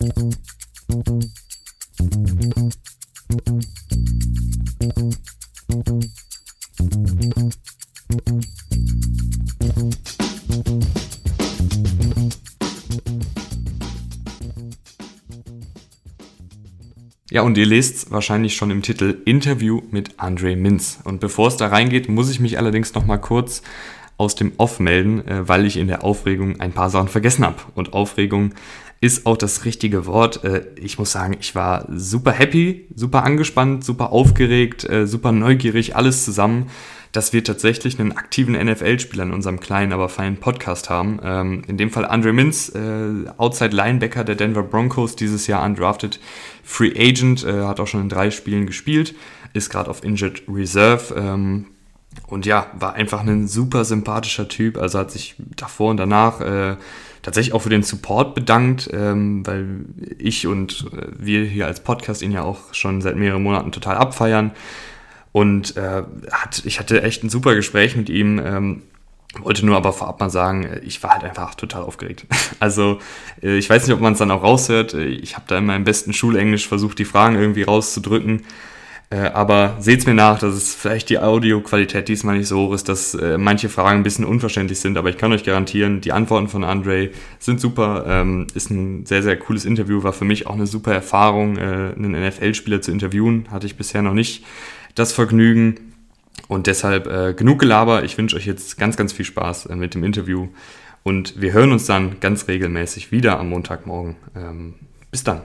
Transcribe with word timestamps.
Ja, 0.00 0.06
und 17.42 17.58
ihr 17.58 17.66
lest 17.66 18.12
wahrscheinlich 18.12 18.54
schon 18.54 18.70
im 18.70 18.82
Titel 18.82 19.20
Interview 19.24 19.82
mit 19.90 20.20
Andre 20.20 20.54
Minz. 20.54 21.00
Und 21.02 21.18
bevor 21.18 21.48
es 21.48 21.56
da 21.56 21.66
reingeht, 21.66 22.08
muss 22.08 22.30
ich 22.30 22.38
mich 22.38 22.56
allerdings 22.56 22.94
noch 22.94 23.04
mal 23.04 23.18
kurz 23.18 23.62
aus 24.18 24.34
dem 24.34 24.52
Off 24.58 24.80
melden, 24.80 25.26
äh, 25.26 25.48
weil 25.48 25.64
ich 25.64 25.78
in 25.78 25.88
der 25.88 26.04
Aufregung 26.04 26.60
ein 26.60 26.72
paar 26.72 26.90
Sachen 26.90 27.08
vergessen 27.08 27.46
habe. 27.46 27.56
Und 27.74 27.94
Aufregung 27.94 28.52
ist 29.00 29.24
auch 29.24 29.36
das 29.36 29.64
richtige 29.64 30.04
Wort. 30.04 30.44
Äh, 30.44 30.66
ich 30.76 30.98
muss 30.98 31.12
sagen, 31.12 31.36
ich 31.40 31.54
war 31.54 31.86
super 31.90 32.32
happy, 32.32 32.86
super 32.94 33.24
angespannt, 33.24 33.84
super 33.84 34.12
aufgeregt, 34.12 34.88
äh, 34.88 35.06
super 35.06 35.32
neugierig, 35.32 35.96
alles 35.96 36.26
zusammen 36.26 36.66
dass 37.12 37.32
wir 37.32 37.42
tatsächlich 37.42 37.98
einen 37.98 38.12
aktiven 38.12 38.54
NFL-Spieler 38.54 39.24
in 39.24 39.32
unserem 39.32 39.60
kleinen, 39.60 39.92
aber 39.92 40.08
feinen 40.08 40.36
Podcast 40.36 40.90
haben. 40.90 41.18
Ähm, 41.22 41.62
in 41.66 41.76
dem 41.76 41.90
Fall 41.90 42.04
Andre 42.04 42.32
Mintz, 42.32 42.72
äh, 42.74 43.28
Outside 43.38 43.74
Linebacker 43.74 44.24
der 44.24 44.34
Denver 44.34 44.62
Broncos, 44.62 45.16
dieses 45.16 45.46
Jahr 45.46 45.64
undrafted 45.64 46.20
Free 46.62 46.92
Agent, 46.96 47.44
äh, 47.44 47.62
hat 47.64 47.80
auch 47.80 47.86
schon 47.86 48.02
in 48.02 48.08
drei 48.08 48.30
Spielen 48.30 48.66
gespielt, 48.66 49.14
ist 49.54 49.70
gerade 49.70 49.90
auf 49.90 50.04
Injured 50.04 50.42
Reserve. 50.48 51.14
Ähm, 51.16 51.66
und 52.26 52.46
ja, 52.46 52.66
war 52.78 52.94
einfach 52.94 53.20
ein 53.20 53.48
super 53.48 53.84
sympathischer 53.84 54.48
Typ. 54.48 54.76
Also 54.76 54.98
hat 54.98 55.10
sich 55.10 55.36
davor 55.56 55.90
und 55.90 55.96
danach 55.96 56.40
äh, 56.40 56.76
tatsächlich 57.22 57.54
auch 57.54 57.62
für 57.62 57.70
den 57.70 57.82
Support 57.82 58.34
bedankt, 58.34 58.90
ähm, 58.92 59.46
weil 59.46 59.86
ich 60.18 60.46
und 60.46 60.86
äh, 60.92 61.06
wir 61.18 61.44
hier 61.44 61.66
als 61.66 61.80
Podcast 61.80 62.22
ihn 62.22 62.32
ja 62.32 62.42
auch 62.42 62.74
schon 62.74 63.00
seit 63.00 63.16
mehreren 63.16 63.42
Monaten 63.42 63.72
total 63.72 63.96
abfeiern. 63.96 64.52
Und 65.32 65.76
äh, 65.76 66.02
hat, 66.30 66.62
ich 66.64 66.80
hatte 66.80 67.02
echt 67.02 67.22
ein 67.22 67.30
super 67.30 67.54
Gespräch 67.54 67.96
mit 67.96 68.08
ihm. 68.08 68.40
Ähm, 68.44 68.82
wollte 69.40 69.64
nur 69.64 69.76
aber 69.76 69.92
vorab 69.92 70.20
mal 70.20 70.30
sagen, 70.30 70.80
ich 70.84 71.02
war 71.02 71.10
halt 71.10 71.24
einfach 71.24 71.54
total 71.54 71.82
aufgeregt. 71.82 72.26
Also 72.60 72.98
äh, 73.40 73.56
ich 73.56 73.70
weiß 73.70 73.86
nicht, 73.86 73.94
ob 73.94 74.00
man 74.00 74.14
es 74.14 74.18
dann 74.18 74.32
auch 74.32 74.42
raushört. 74.42 74.94
Ich 74.94 75.36
habe 75.36 75.44
da 75.46 75.58
in 75.58 75.66
meinem 75.66 75.84
besten 75.84 76.12
Schulenglisch 76.12 76.66
versucht, 76.66 76.98
die 76.98 77.04
Fragen 77.04 77.36
irgendwie 77.36 77.62
rauszudrücken. 77.62 78.42
Äh, 79.10 79.30
aber 79.30 79.76
seht's 79.80 80.04
mir 80.04 80.14
nach, 80.14 80.38
dass 80.38 80.54
es 80.54 80.74
vielleicht 80.74 81.08
die 81.08 81.18
Audioqualität 81.18 82.08
diesmal 82.08 82.36
nicht 82.36 82.48
so 82.48 82.66
hoch 82.66 82.74
ist, 82.74 82.88
dass 82.88 83.14
äh, 83.14 83.38
manche 83.38 83.70
Fragen 83.70 84.00
ein 84.00 84.02
bisschen 84.02 84.26
unverständlich 84.26 84.80
sind. 84.80 84.98
Aber 84.98 85.08
ich 85.08 85.16
kann 85.16 85.32
euch 85.32 85.44
garantieren, 85.44 86.00
die 86.02 86.12
Antworten 86.12 86.48
von 86.48 86.62
Andre 86.62 87.10
sind 87.38 87.60
super. 87.60 88.04
Ähm, 88.06 88.46
ist 88.54 88.70
ein 88.70 89.06
sehr, 89.06 89.22
sehr 89.22 89.38
cooles 89.38 89.64
Interview. 89.64 90.02
War 90.02 90.12
für 90.12 90.26
mich 90.26 90.46
auch 90.46 90.54
eine 90.54 90.66
super 90.66 90.92
Erfahrung, 90.92 91.58
einen 91.58 92.12
NFL-Spieler 92.12 92.82
zu 92.82 92.92
interviewen. 92.92 93.46
Hatte 93.50 93.66
ich 93.66 93.76
bisher 93.76 94.02
noch 94.02 94.14
nicht 94.14 94.44
das 94.94 95.12
Vergnügen. 95.12 95.88
Und 96.46 96.66
deshalb 96.66 97.06
äh, 97.06 97.34
genug 97.34 97.60
Gelaber. 97.60 98.04
Ich 98.04 98.16
wünsche 98.16 98.36
euch 98.36 98.46
jetzt 98.46 98.78
ganz, 98.78 98.96
ganz 98.96 99.12
viel 99.12 99.24
Spaß 99.24 99.66
äh, 99.66 99.76
mit 99.76 99.94
dem 99.94 100.04
Interview. 100.04 100.48
Und 101.02 101.40
wir 101.40 101.52
hören 101.52 101.72
uns 101.72 101.86
dann 101.86 102.20
ganz 102.20 102.48
regelmäßig 102.48 103.12
wieder 103.12 103.38
am 103.38 103.50
Montagmorgen. 103.50 104.16
Ähm, 104.36 104.74
bis 105.10 105.24
dann. 105.24 105.42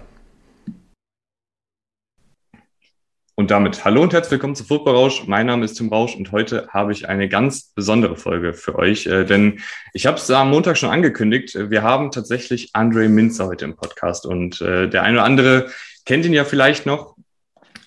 Und 3.35 3.49
damit 3.49 3.83
hallo 3.83 4.03
und 4.03 4.13
herzlich 4.13 4.33
willkommen 4.33 4.55
zu 4.55 4.63
Football 4.63 4.93
Rausch. 4.93 5.23
Mein 5.25 5.47
Name 5.47 5.65
ist 5.65 5.73
Tim 5.73 5.89
Rausch 5.89 6.15
und 6.15 6.31
heute 6.31 6.67
habe 6.69 6.91
ich 6.91 7.09
eine 7.09 7.27
ganz 7.27 7.73
besondere 7.73 8.15
Folge 8.15 8.53
für 8.53 8.75
euch, 8.75 9.07
äh, 9.07 9.25
denn 9.25 9.59
ich 9.93 10.05
habe 10.05 10.17
es 10.17 10.29
am 10.29 10.51
Montag 10.51 10.77
schon 10.77 10.91
angekündigt. 10.91 11.57
Wir 11.71 11.81
haben 11.81 12.11
tatsächlich 12.11 12.69
Andre 12.73 13.09
Minzer 13.09 13.47
heute 13.47 13.65
im 13.65 13.75
Podcast 13.75 14.27
und 14.27 14.61
äh, 14.61 14.87
der 14.87 15.01
eine 15.01 15.17
oder 15.17 15.25
andere 15.25 15.71
kennt 16.05 16.25
ihn 16.25 16.33
ja 16.33 16.45
vielleicht 16.45 16.85
noch 16.85 17.15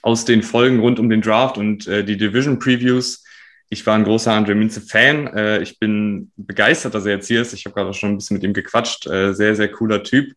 aus 0.03 0.25
den 0.25 0.43
Folgen 0.43 0.81
rund 0.81 0.99
um 0.99 1.09
den 1.09 1.23
Draft 1.23 1.59
und 1.59 1.87
äh, 1.87 2.03
die 2.03 2.17
Division 2.17 2.59
Previews. 2.59 3.23
Ich 3.69 3.87
war 3.87 3.95
ein 3.95 4.05
großer 4.05 4.33
Andre 4.33 4.57
Minze-Fan. 4.57 5.29
Äh, 5.29 5.63
ich 5.63 5.79
bin 5.79 6.33
begeistert, 6.37 6.93
dass 6.95 7.07
er 7.07 7.13
jetzt 7.13 7.29
hier 7.29 7.43
ist. 7.43 7.53
Ich 7.53 7.67
habe 7.67 7.75
gerade 7.75 7.95
schon 7.95 8.11
ein 8.11 8.17
bisschen 8.17 8.35
mit 8.35 8.43
ihm 8.43 8.53
gequatscht. 8.53 9.07
Äh, 9.07 9.33
sehr, 9.33 9.55
sehr 9.55 9.71
cooler 9.71 10.03
Typ. 10.03 10.33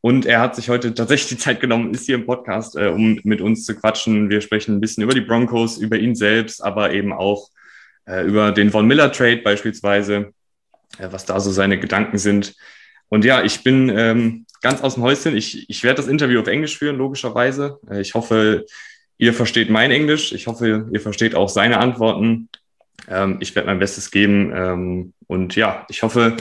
Und 0.00 0.24
er 0.24 0.40
hat 0.40 0.56
sich 0.56 0.68
heute 0.70 0.94
tatsächlich 0.94 1.28
die 1.28 1.38
Zeit 1.38 1.60
genommen, 1.60 1.92
ist 1.92 2.06
hier 2.06 2.14
im 2.14 2.26
Podcast, 2.26 2.76
äh, 2.76 2.88
um 2.88 3.20
mit 3.24 3.40
uns 3.40 3.64
zu 3.64 3.74
quatschen. 3.74 4.30
Wir 4.30 4.40
sprechen 4.40 4.76
ein 4.76 4.80
bisschen 4.80 5.02
über 5.02 5.14
die 5.14 5.20
Broncos, 5.20 5.78
über 5.78 5.98
ihn 5.98 6.14
selbst, 6.14 6.62
aber 6.64 6.92
eben 6.92 7.12
auch 7.12 7.50
äh, 8.06 8.24
über 8.24 8.52
den 8.52 8.70
Von 8.70 8.86
Miller 8.86 9.12
Trade 9.12 9.38
beispielsweise, 9.38 10.32
äh, 10.98 11.08
was 11.10 11.26
da 11.26 11.38
so 11.40 11.50
seine 11.50 11.78
Gedanken 11.78 12.18
sind. 12.18 12.54
Und 13.08 13.24
ja, 13.24 13.42
ich 13.42 13.62
bin 13.62 13.88
ähm, 13.94 14.46
ganz 14.62 14.80
aus 14.80 14.94
dem 14.94 15.02
Häuschen. 15.02 15.36
Ich, 15.36 15.68
ich 15.68 15.82
werde 15.82 15.96
das 15.96 16.08
Interview 16.08 16.40
auf 16.40 16.46
Englisch 16.46 16.78
führen, 16.78 16.96
logischerweise. 16.96 17.78
Äh, 17.90 18.00
ich 18.00 18.14
hoffe, 18.14 18.64
Ihr 19.20 19.34
versteht 19.34 19.68
mein 19.68 19.90
Englisch. 19.90 20.32
Ich 20.32 20.46
hoffe, 20.46 20.88
ihr 20.90 21.00
versteht 21.00 21.34
auch 21.34 21.50
seine 21.50 21.76
Antworten. 21.76 22.48
Ähm, 23.06 23.36
ich 23.40 23.54
werde 23.54 23.66
mein 23.66 23.78
Bestes 23.78 24.10
geben. 24.10 24.50
Ähm, 24.56 25.12
und 25.26 25.56
ja, 25.56 25.84
ich 25.90 26.02
hoffe, 26.02 26.38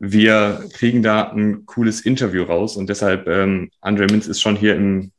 wir 0.00 0.66
kriegen 0.72 1.02
da 1.02 1.30
ein 1.30 1.66
cooles 1.66 2.00
Interview 2.00 2.42
raus. 2.42 2.76
Und 2.76 2.88
deshalb, 2.88 3.28
ähm, 3.28 3.70
Andre 3.82 4.06
Mintze 4.06 4.30
ist 4.30 4.40
schon 4.40 4.56
hier 4.56 4.74
im, 4.74 5.12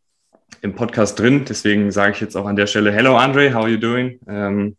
im 0.62 0.74
Podcast 0.74 1.20
drin. 1.20 1.46
Deswegen 1.48 1.92
sage 1.92 2.14
ich 2.14 2.22
jetzt 2.22 2.36
auch 2.36 2.48
an 2.48 2.56
der 2.56 2.66
Stelle, 2.66 2.92
Hello 2.92 3.16
Andre, 3.16 3.54
how 3.54 3.62
are 3.62 3.70
you 3.70 3.78
doing? 3.78 4.20
Um, 4.26 4.76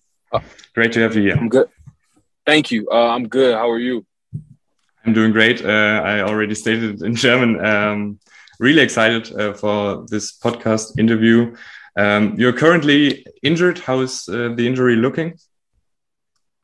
great 0.74 0.92
to 0.92 1.00
have 1.00 1.14
you 1.14 1.22
here. 1.22 1.36
I'm 1.36 1.48
good. 1.48 1.68
Thank 2.44 2.72
you. 2.72 2.88
Uh, 2.91 3.16
I'm 3.16 3.28
good. 3.28 3.54
How 3.54 3.70
are 3.70 3.78
you? 3.78 4.04
I'm 5.06 5.14
doing 5.14 5.32
great. 5.32 5.64
Uh, 5.64 6.02
I 6.04 6.22
already 6.22 6.56
stated 6.56 7.02
in 7.02 7.14
German. 7.14 7.64
Um, 7.64 8.18
really 8.58 8.82
excited 8.82 9.32
uh, 9.32 9.52
for 9.52 10.04
this 10.08 10.36
podcast 10.36 10.98
interview. 10.98 11.54
Um, 11.96 12.34
you're 12.36 12.52
currently 12.52 13.24
injured. 13.42 13.78
How 13.78 14.00
is 14.00 14.28
uh, 14.28 14.54
the 14.56 14.66
injury 14.66 14.96
looking? 14.96 15.38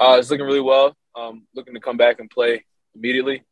Uh, 0.00 0.16
it's 0.18 0.30
looking 0.30 0.46
really 0.46 0.60
well. 0.60 0.96
Um, 1.14 1.46
looking 1.54 1.74
to 1.74 1.80
come 1.80 1.96
back 1.96 2.18
and 2.18 2.28
play 2.30 2.64
immediately. 2.98 3.42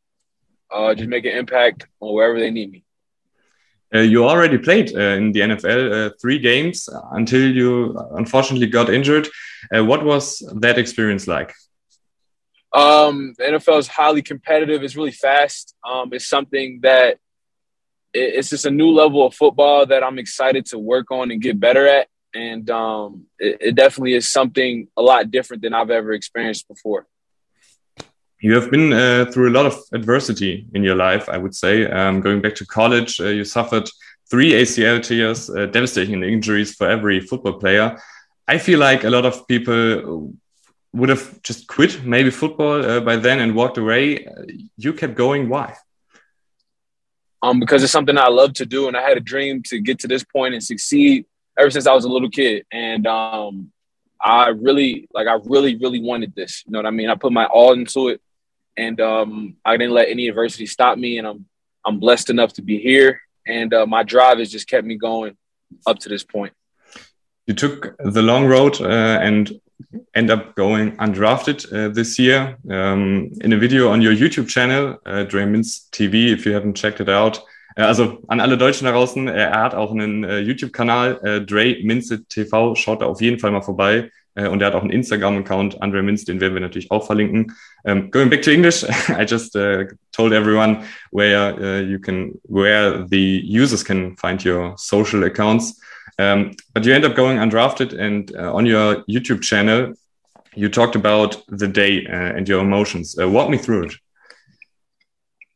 Uh, 0.71 0.95
just 0.95 1.09
make 1.09 1.25
an 1.25 1.33
impact 1.33 1.87
on 2.01 2.13
wherever 2.13 2.39
they 2.41 2.51
need 2.51 2.71
me. 2.73 2.85
Uh, 3.95 4.01
you 4.01 4.25
already 4.25 4.59
played 4.59 4.95
uh, 4.97 5.15
in 5.19 5.31
the 5.31 5.41
NFL 5.41 5.81
uh, 5.93 6.11
three 6.21 6.41
games 6.41 6.89
until 7.13 7.41
you 7.41 7.97
unfortunately 8.17 8.67
got 8.67 8.91
injured. 8.91 9.29
Uh, 9.75 9.85
what 9.85 10.05
was 10.05 10.41
that 10.57 10.77
experience 10.77 11.29
like? 11.29 11.55
Um, 12.73 13.35
the 13.39 13.45
NFL 13.45 13.79
is 13.79 13.89
highly 13.89 14.23
competitive. 14.23 14.83
It's 14.83 14.97
really 14.97 15.13
fast. 15.13 15.75
Um, 15.89 16.13
it's 16.13 16.29
something 16.29 16.81
that 16.83 17.19
it's 18.13 18.51
just 18.51 18.67
a 18.67 18.71
new 18.71 18.91
level 18.91 19.25
of 19.27 19.35
football 19.35 19.87
that 19.87 20.03
I'm 20.03 20.19
excited 20.19 20.67
to 20.67 20.79
work 20.79 21.11
on 21.11 21.31
and 21.31 21.41
get 21.41 21.61
better 21.61 21.87
at. 21.87 22.09
And 22.35 22.69
um, 22.71 23.27
it, 23.39 23.59
it, 23.61 23.75
definitely 23.75 24.15
is 24.15 24.29
something 24.29 24.89
a 24.97 25.03
lot 25.03 25.31
different 25.31 25.63
than 25.63 25.73
I've 25.73 25.91
ever 25.91 26.13
experienced 26.13 26.69
before. 26.69 27.07
You 28.41 28.55
have 28.55 28.71
been 28.71 28.93
uh, 28.93 29.27
through 29.33 29.51
a 29.51 29.55
lot 29.59 29.67
of 29.67 29.79
adversity 29.93 30.67
in 30.75 30.85
your 30.85 30.95
life, 30.95 31.29
I 31.29 31.39
would 31.39 31.55
say. 31.55 31.87
Um, 31.87 32.21
going 32.21 32.41
back 32.41 32.55
to 32.57 32.67
college, 32.67 33.21
uh, 33.21 33.29
you 33.29 33.45
suffered 33.45 33.89
three 34.31 34.53
ACL 34.53 35.03
tears, 35.03 35.51
uh, 35.51 35.67
devastating 35.67 36.23
injuries 36.23 36.75
for 36.75 36.89
every 36.89 37.21
football 37.21 37.55
player. 37.55 37.99
I 38.47 38.59
feel 38.59 38.79
like 38.79 39.05
a 39.05 39.11
lot 39.11 39.25
of 39.25 39.47
people 39.49 40.35
would 40.93 41.09
have 41.09 41.43
just 41.43 41.67
quit 41.67 42.05
maybe 42.05 42.31
football 42.31 42.85
uh, 42.85 43.01
by 43.01 43.17
then 43.17 43.41
and 43.41 43.55
walked 43.55 43.79
away. 43.79 44.27
You 44.77 44.93
kept 44.93 45.15
going. 45.15 45.49
Why? 45.49 45.75
um, 47.43 47.61
because 47.61 47.83
it's 47.83 47.93
something 47.93 48.17
I 48.19 48.29
love 48.29 48.55
to 48.55 48.67
do, 48.67 48.89
and 48.89 48.97
I 48.97 49.03
had 49.03 49.17
a 49.17 49.21
dream 49.21 49.63
to 49.65 49.81
get 49.81 49.99
to 50.01 50.09
this 50.09 50.25
point 50.25 50.55
and 50.55 50.63
succeed 50.63 51.27
ever 51.59 51.71
since 51.71 51.87
I 51.87 51.93
was 51.93 52.05
a 52.05 52.09
little 52.09 52.31
kid. 52.31 52.67
And 52.73 53.07
um, 53.07 53.73
I 54.21 54.49
really, 54.49 55.09
like, 55.13 55.27
I 55.27 55.39
really, 55.45 55.77
really 55.77 56.01
wanted 56.01 56.35
this. 56.35 56.65
You 56.67 56.73
know 56.73 56.79
what 56.79 56.87
I 56.87 56.91
mean? 56.91 57.11
I 57.11 57.15
put 57.15 57.33
my 57.33 57.47
all 57.47 57.73
into 57.73 58.09
it, 58.09 58.21
and 58.77 59.01
um, 59.01 59.57
I 59.65 59.77
didn't 59.77 59.95
let 59.95 60.09
any 60.09 60.29
adversity 60.29 60.67
stop 60.67 60.99
me. 60.99 61.19
And 61.19 61.27
I'm, 61.27 61.47
I'm 61.85 61.99
blessed 61.99 62.31
enough 62.31 62.53
to 62.55 62.63
be 62.63 62.79
here, 62.79 63.21
and 63.47 63.73
uh, 63.73 63.87
my 63.87 64.03
drive 64.03 64.39
has 64.39 64.51
just 64.51 64.69
kept 64.69 64.87
me 64.87 64.97
going 64.97 65.37
up 65.87 65.99
to 66.01 66.09
this 66.09 66.25
point. 66.25 66.53
You 67.47 67.55
took 67.55 67.97
the 67.99 68.23
long 68.23 68.47
road 68.47 68.81
uh, 68.81 69.21
and 69.23 69.53
end 70.15 70.31
up 70.31 70.55
going 70.57 70.97
undrafted 70.97 71.73
uh, 71.73 71.93
this 71.93 72.19
year. 72.19 72.57
Um, 72.71 73.31
in 73.41 73.53
a 73.53 73.59
video 73.59 73.91
on 73.91 74.03
your 74.03 74.15
YouTube 74.15 74.49
channel, 74.49 74.99
uh, 75.07 75.25
Dre 75.25 75.45
Mintze 75.45 75.89
TV, 75.91 76.33
if 76.33 76.47
you 76.47 76.53
haven't 76.53 76.75
checked 76.75 77.01
it 77.01 77.09
out. 77.09 77.39
Uh, 77.79 77.85
also 77.85 78.23
an 78.29 78.41
alle 78.41 78.57
Deutschen 78.57 78.87
da 78.87 78.93
draußen, 78.93 79.29
er 79.29 79.51
hat 79.63 79.75
auch 79.75 79.93
einen 79.93 80.25
uh, 80.25 80.39
YouTube-Kanal, 80.39 81.21
uh, 81.23 81.41
Dre 81.45 81.77
Mintze 81.83 82.27
TV, 82.27 82.75
schaut 82.75 83.03
da 83.03 83.07
auf 83.07 83.21
jeden 83.21 83.39
Fall 83.39 83.51
mal 83.51 83.63
vorbei. 83.63 84.11
Uh, 84.39 84.51
und 84.51 84.61
er 84.61 84.67
hat 84.67 84.75
auch 84.75 84.83
einen 84.83 84.91
Instagram-Account, 84.91 85.81
Andre 85.81 86.03
Mintze, 86.03 86.27
den 86.27 86.41
werden 86.41 86.53
wir 86.53 86.61
natürlich 86.61 86.91
auch 86.91 87.07
verlinken. 87.07 87.57
Um, 87.85 88.11
going 88.11 88.29
back 88.29 88.43
to 88.43 88.51
English, 88.51 88.85
I 89.09 89.25
just 89.25 89.57
uh, 89.57 89.85
told 90.13 90.33
everyone 90.33 90.85
where 91.11 91.55
uh, 91.55 91.81
you 91.81 91.99
can, 91.99 92.39
where 92.43 93.07
the 93.09 93.43
users 93.47 93.83
can 93.83 94.15
find 94.17 94.45
your 94.45 94.75
social 94.77 95.25
accounts. 95.25 95.81
Um, 96.19 96.53
but 96.75 96.85
you 96.85 96.93
end 96.93 97.05
up 97.07 97.15
going 97.15 97.39
undrafted, 97.39 97.99
and 97.99 98.35
uh, 98.37 98.55
on 98.55 98.67
your 98.67 99.05
YouTube 99.09 99.43
channel, 99.43 99.95
you 100.55 100.69
talked 100.69 100.97
about 100.97 101.43
the 101.49 101.69
day 101.69 102.07
uh, 102.07 102.37
and 102.37 102.47
your 102.47 102.61
emotions. 102.61 103.19
Uh, 103.19 103.29
walk 103.29 103.49
me 103.49 103.57
through 103.57 103.85
it. 103.85 103.95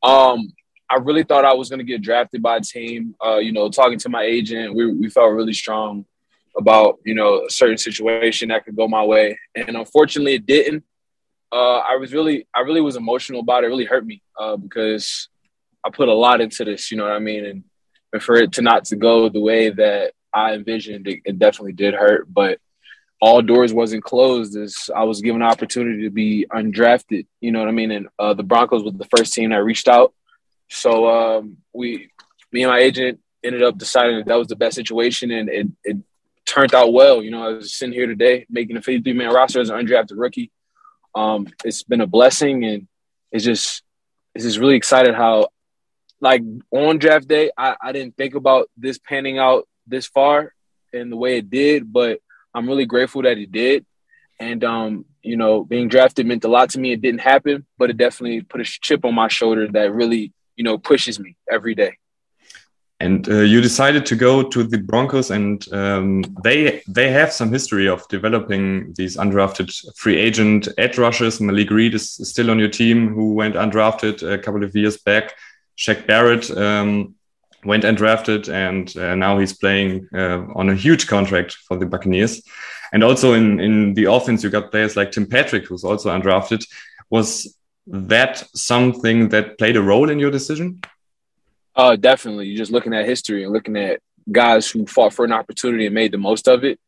Um, 0.03 0.53
I 0.89 0.97
really 0.97 1.25
thought 1.25 1.45
I 1.45 1.53
was 1.53 1.69
going 1.69 1.79
to 1.79 1.85
get 1.85 2.03
drafted 2.03 2.43
by 2.43 2.57
a 2.57 2.61
team. 2.61 3.15
You 3.23 3.53
know, 3.53 3.69
talking 3.69 3.99
to 3.99 4.09
my 4.09 4.23
agent, 4.23 4.75
we, 4.75 4.91
we 4.93 5.11
felt 5.11 5.33
really 5.33 5.53
strong 5.53 6.07
about, 6.61 6.99
you 7.05 7.15
know, 7.15 7.31
a 7.47 7.51
certain 7.51 7.79
situation 7.89 8.49
that 8.49 8.65
could 8.65 8.77
go 8.77 8.87
my 8.87 9.05
way. 9.15 9.27
And 9.55 9.77
unfortunately, 9.77 10.35
it 10.35 10.47
didn't. 10.47 10.85
Uh, 11.53 11.81
I 11.93 11.97
was 11.97 12.13
really, 12.13 12.47
I 12.55 12.61
really 12.61 12.85
was 12.89 12.97
emotional 12.97 13.41
about 13.41 13.63
it. 13.63 13.67
It 13.67 13.71
really 13.71 13.91
hurt 13.93 14.07
me 14.07 14.23
uh, 14.39 14.57
because 14.57 15.29
I 15.85 15.91
put 15.91 16.09
a 16.09 16.15
lot 16.27 16.41
into 16.41 16.65
this, 16.65 16.91
you 16.91 16.97
know 16.97 17.05
what 17.05 17.13
I 17.13 17.19
mean? 17.19 17.45
And, 17.51 17.65
and 18.13 18.23
for 18.23 18.37
it 18.37 18.53
to 18.53 18.63
not 18.63 18.85
to 18.87 18.97
go 18.97 19.29
the 19.29 19.41
way 19.51 19.71
that 19.71 20.13
I 20.33 20.55
envisioned, 20.55 21.09
it, 21.09 21.21
it 21.25 21.39
definitely 21.39 21.73
did 21.73 21.95
hurt. 21.95 22.33
But 22.33 22.59
all 23.21 23.43
doors 23.43 23.73
wasn't 23.73 24.05
closed 24.05 24.57
as 24.57 24.91
I 24.95 25.05
was 25.05 25.21
given 25.21 25.43
an 25.43 25.49
opportunity 25.49 26.05
to 26.05 26.11
be 26.11 26.47
undrafted. 26.53 27.27
You 27.41 27.53
know 27.53 27.61
what 27.61 27.69
I 27.69 27.73
mean? 27.73 27.91
And 27.91 28.09
uh, 28.19 28.35
the 28.35 28.49
Broncos 28.51 28.85
was 28.85 28.95
the 28.95 29.11
first 29.17 29.35
team 29.35 29.51
that 29.51 29.65
reached 29.65 29.89
out. 29.89 30.15
So 30.69 30.91
um, 31.09 31.57
we, 31.73 32.11
me 32.53 32.63
and 32.63 32.71
my 32.71 32.79
agent, 32.79 33.19
ended 33.43 33.63
up 33.63 33.79
deciding 33.79 34.19
that 34.19 34.27
that 34.27 34.39
was 34.39 34.49
the 34.49 34.57
best 34.57 34.77
situation, 34.77 35.31
and 35.31 35.49
it, 35.49 35.67
it 35.83 35.97
turned 36.51 36.75
out 36.75 36.93
well. 36.93 37.23
You 37.23 37.31
know, 37.31 37.43
I 37.43 37.53
was 37.53 37.75
sitting 37.75 37.95
here 37.95 38.07
today 38.07 38.47
making 38.51 38.77
a 38.77 38.83
53 38.83 39.13
man 39.13 39.33
roster 39.33 39.61
as 39.61 39.71
an 39.71 39.77
undrafted 39.87 40.17
rookie. 40.17 40.51
Um, 41.15 41.47
it's 41.65 41.83
been 41.83 42.01
a 42.01 42.07
blessing, 42.07 42.65
and 42.65 42.89
it's 43.33 43.45
just 43.45 43.83
it's 44.35 44.45
just 44.45 44.59
really 44.59 44.77
excited 44.77 45.15
how, 45.15 45.49
like 46.21 46.43
on 46.71 46.99
draft 46.99 47.29
day, 47.29 47.51
I, 47.57 47.77
I 47.81 47.93
didn't 47.93 48.17
think 48.17 48.35
about 48.35 48.69
this 48.77 48.99
panning 48.99 49.39
out 49.39 49.67
this 49.87 50.07
far 50.07 50.53
and 50.93 51.11
the 51.11 51.17
way 51.17 51.39
it 51.39 51.51
did, 51.51 51.93
but 51.93 52.21
I'm 52.55 52.67
really 52.67 52.87
grateful 52.87 53.23
that 53.23 53.39
it 53.39 53.51
did. 53.51 53.87
And 54.39 54.65
um, 54.65 55.05
you 55.23 55.37
know, 55.37 55.65
being 55.65 55.89
drafted 55.89 56.27
meant 56.27 56.45
a 56.45 56.49
lot 56.49 56.71
to 56.71 56.81
me. 56.81 56.93
It 56.93 57.03
didn't 57.03 57.21
happen, 57.21 57.67
but 57.79 57.91
it 57.91 57.97
definitely 57.97 58.43
put 58.43 58.61
a 58.61 58.65
chip 58.65 59.05
on 59.05 59.15
my 59.15 59.29
shoulder 59.29 59.69
that 59.69 59.93
really, 59.93 60.33
you 60.57 60.65
know, 60.65 60.79
pushes 60.79 61.21
me 61.21 61.37
every 61.51 61.75
day. 61.75 61.97
And 63.03 63.27
uh, 63.31 63.37
you 63.37 63.63
decided 63.63 64.05
to 64.07 64.17
go 64.17 64.43
to 64.43 64.63
the 64.63 64.77
Broncos, 64.77 65.31
and 65.31 65.67
um, 65.73 66.23
they 66.45 66.83
they 66.87 67.11
have 67.11 67.33
some 67.33 67.51
history 67.51 67.89
of 67.89 68.07
developing 68.09 68.93
these 68.93 69.17
undrafted 69.17 69.71
free 69.97 70.17
agent 70.17 70.69
edge 70.77 70.99
rushers. 70.99 71.41
Malik 71.41 71.71
Reed 71.71 71.95
is 71.95 72.13
still 72.29 72.51
on 72.51 72.59
your 72.59 72.69
team, 72.69 73.09
who 73.15 73.33
went 73.33 73.55
undrafted 73.55 74.23
a 74.23 74.37
couple 74.37 74.63
of 74.63 74.77
years 74.77 74.99
back. 74.99 75.33
Shaq 75.79 76.07
Barrett 76.07 76.51
um, 76.51 77.15
went 77.65 77.85
undrafted, 77.85 78.53
and 78.53 78.95
uh, 78.99 79.15
now 79.15 79.39
he's 79.39 79.57
playing 79.57 80.07
uh, 80.15 80.45
on 80.55 80.69
a 80.69 80.75
huge 80.75 81.07
contract 81.07 81.55
for 81.55 81.79
the 81.79 81.87
Buccaneers. 81.87 82.43
And 82.93 83.03
also 83.03 83.33
in 83.33 83.61
in 83.61 83.95
the 83.95 84.13
offense, 84.13 84.45
you 84.45 84.51
got 84.51 84.71
players 84.71 84.95
like 84.95 85.11
Tim 85.11 85.27
Patrick, 85.27 85.67
who's 85.67 85.85
also 85.85 86.11
undrafted. 86.11 86.67
Was 87.09 87.57
that 87.87 88.47
something 88.55 89.31
that 89.31 89.57
played 89.57 89.77
a 89.77 89.83
role 89.83 90.11
in 90.11 90.19
your 90.19 90.31
decision? 90.31 90.83
Uh, 91.75 91.97
definitely. 91.97 92.47
You're 92.47 92.59
just 92.59 92.73
looking 92.73 92.95
at 92.95 93.07
history 93.07 93.45
and 93.45 93.53
looking 93.53 93.77
at 93.77 94.01
guys 94.31 94.71
who 94.71 94.87
fought 94.87 95.15
for 95.15 95.25
an 95.25 95.33
opportunity 95.33 95.87
and 95.87 95.95
made 95.95 96.13
the 96.13 96.19
most 96.19 96.49
of 96.49 96.65
it. 96.65 96.79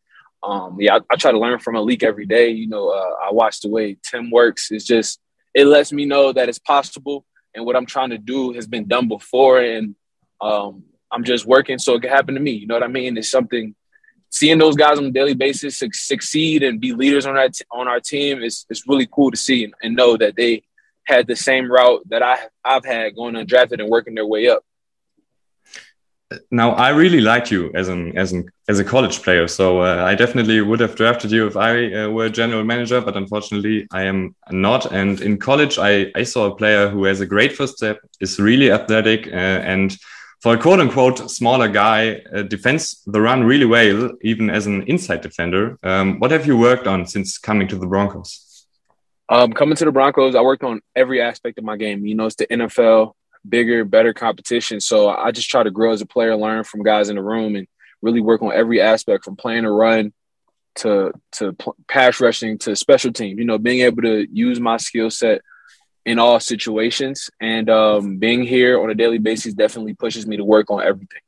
Um, 0.42 0.76
yeah, 0.80 0.96
I, 0.96 1.00
I, 1.10 1.16
try 1.16 1.30
to 1.30 1.38
learn 1.38 1.60
from 1.60 1.74
Malik 1.74 2.02
every 2.02 2.26
day. 2.26 2.50
You 2.50 2.68
know, 2.68 2.88
uh, 2.88 3.26
I 3.28 3.30
watch 3.30 3.60
the 3.60 3.68
way 3.68 3.96
Tim 4.02 4.30
works. 4.30 4.72
It's 4.72 4.84
just 4.84 5.20
it 5.54 5.66
lets 5.66 5.92
me 5.92 6.04
know 6.04 6.32
that 6.32 6.48
it's 6.48 6.58
possible, 6.58 7.24
and 7.54 7.64
what 7.64 7.76
I'm 7.76 7.86
trying 7.86 8.10
to 8.10 8.18
do 8.18 8.52
has 8.54 8.66
been 8.66 8.88
done 8.88 9.06
before, 9.06 9.60
and 9.60 9.94
um, 10.40 10.82
I'm 11.12 11.22
just 11.22 11.46
working 11.46 11.78
so 11.78 11.94
it 11.94 12.00
can 12.00 12.10
happen 12.10 12.34
to 12.34 12.40
me. 12.40 12.52
You 12.52 12.66
know 12.66 12.74
what 12.74 12.82
I 12.82 12.88
mean? 12.88 13.16
It's 13.16 13.30
something 13.30 13.76
seeing 14.30 14.58
those 14.58 14.74
guys 14.74 14.98
on 14.98 15.04
a 15.04 15.10
daily 15.10 15.34
basis 15.34 15.78
su- 15.78 15.90
succeed 15.92 16.62
and 16.62 16.80
be 16.80 16.92
leaders 16.92 17.26
on 17.26 17.36
our 17.36 17.50
t- 17.50 17.64
on 17.70 17.86
our 17.86 18.00
team 18.00 18.42
is 18.42 18.66
it's 18.70 18.88
really 18.88 19.06
cool 19.06 19.30
to 19.30 19.36
see 19.36 19.64
and, 19.64 19.74
and, 19.82 19.94
know 19.94 20.16
that 20.16 20.34
they 20.36 20.62
had 21.04 21.26
the 21.26 21.36
same 21.36 21.70
route 21.70 22.00
that 22.08 22.22
I 22.22 22.38
I've 22.64 22.84
had 22.84 23.14
going 23.14 23.34
undrafted 23.34 23.80
and 23.80 23.90
working 23.90 24.14
their 24.14 24.26
way 24.26 24.48
up. 24.48 24.64
Now 26.50 26.72
I 26.72 26.90
really 26.90 27.20
like 27.20 27.50
you 27.50 27.70
as 27.74 27.88
an 27.88 28.16
as 28.16 28.32
an 28.32 28.48
as 28.68 28.78
a 28.78 28.84
college 28.84 29.22
player, 29.22 29.48
so 29.48 29.80
uh, 29.80 30.04
I 30.04 30.14
definitely 30.14 30.60
would 30.60 30.80
have 30.80 30.94
drafted 30.94 31.30
you 31.30 31.46
if 31.46 31.56
I 31.56 31.92
uh, 31.92 32.10
were 32.10 32.28
general 32.28 32.64
manager. 32.64 33.00
But 33.00 33.16
unfortunately, 33.16 33.86
I 33.90 34.02
am 34.04 34.34
not. 34.50 34.92
And 34.92 35.20
in 35.20 35.38
college, 35.38 35.78
I 35.78 36.10
I 36.14 36.24
saw 36.24 36.46
a 36.46 36.56
player 36.56 36.88
who 36.88 37.04
has 37.04 37.20
a 37.20 37.26
great 37.26 37.52
first 37.56 37.76
step, 37.76 37.98
is 38.20 38.38
really 38.38 38.70
athletic, 38.70 39.26
uh, 39.26 39.60
and 39.72 39.96
for 40.42 40.54
a 40.54 40.58
quote 40.58 40.80
unquote 40.80 41.30
smaller 41.30 41.68
guy, 41.68 42.20
uh, 42.34 42.42
defends 42.42 43.02
the 43.06 43.20
run 43.20 43.44
really 43.44 43.66
well, 43.66 44.10
even 44.22 44.50
as 44.50 44.66
an 44.66 44.82
inside 44.82 45.20
defender. 45.20 45.78
Um, 45.82 46.18
what 46.18 46.30
have 46.30 46.46
you 46.46 46.58
worked 46.58 46.86
on 46.86 47.06
since 47.06 47.38
coming 47.38 47.68
to 47.68 47.76
the 47.76 47.86
Broncos? 47.86 48.66
Um, 49.28 49.52
coming 49.52 49.76
to 49.76 49.84
the 49.84 49.92
Broncos, 49.92 50.34
I 50.34 50.42
worked 50.42 50.64
on 50.64 50.82
every 50.94 51.22
aspect 51.22 51.58
of 51.58 51.64
my 51.64 51.76
game. 51.76 52.04
You 52.04 52.14
know, 52.14 52.26
it's 52.26 52.36
the 52.36 52.46
NFL, 52.48 53.14
bigger, 53.48 53.84
better 53.84 54.12
competition. 54.12 54.80
So 54.80 55.08
I 55.08 55.30
just 55.30 55.50
try 55.50 55.62
to 55.62 55.70
grow 55.70 55.92
as 55.92 56.00
a 56.00 56.06
player, 56.06 56.36
learn 56.36 56.64
from 56.64 56.82
guys 56.82 57.08
in 57.08 57.16
the 57.16 57.22
room, 57.22 57.56
and 57.56 57.66
really 58.00 58.20
work 58.20 58.42
on 58.42 58.52
every 58.52 58.80
aspect 58.80 59.24
from 59.24 59.36
playing 59.36 59.64
a 59.64 59.70
run 59.70 60.12
to 60.74 61.12
to 61.32 61.54
pass 61.88 62.20
rushing 62.20 62.58
to 62.58 62.74
special 62.76 63.12
team. 63.12 63.38
You 63.38 63.44
know, 63.44 63.58
being 63.58 63.80
able 63.80 64.02
to 64.02 64.26
use 64.30 64.60
my 64.60 64.76
skill 64.76 65.10
set 65.10 65.42
in 66.04 66.18
all 66.18 66.40
situations. 66.40 67.30
And 67.40 67.70
um, 67.70 68.18
being 68.18 68.42
here 68.42 68.82
on 68.82 68.90
a 68.90 68.94
daily 68.94 69.18
basis 69.18 69.54
definitely 69.54 69.94
pushes 69.94 70.26
me 70.26 70.36
to 70.36 70.44
work 70.44 70.70
on 70.70 70.82
everything. 70.82 71.20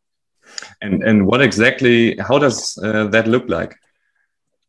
And 0.81 1.03
and 1.03 1.27
what 1.27 1.41
exactly? 1.41 2.17
How 2.19 2.39
does 2.39 2.79
uh, 2.79 3.07
that 3.09 3.27
look 3.27 3.49
like? 3.49 3.77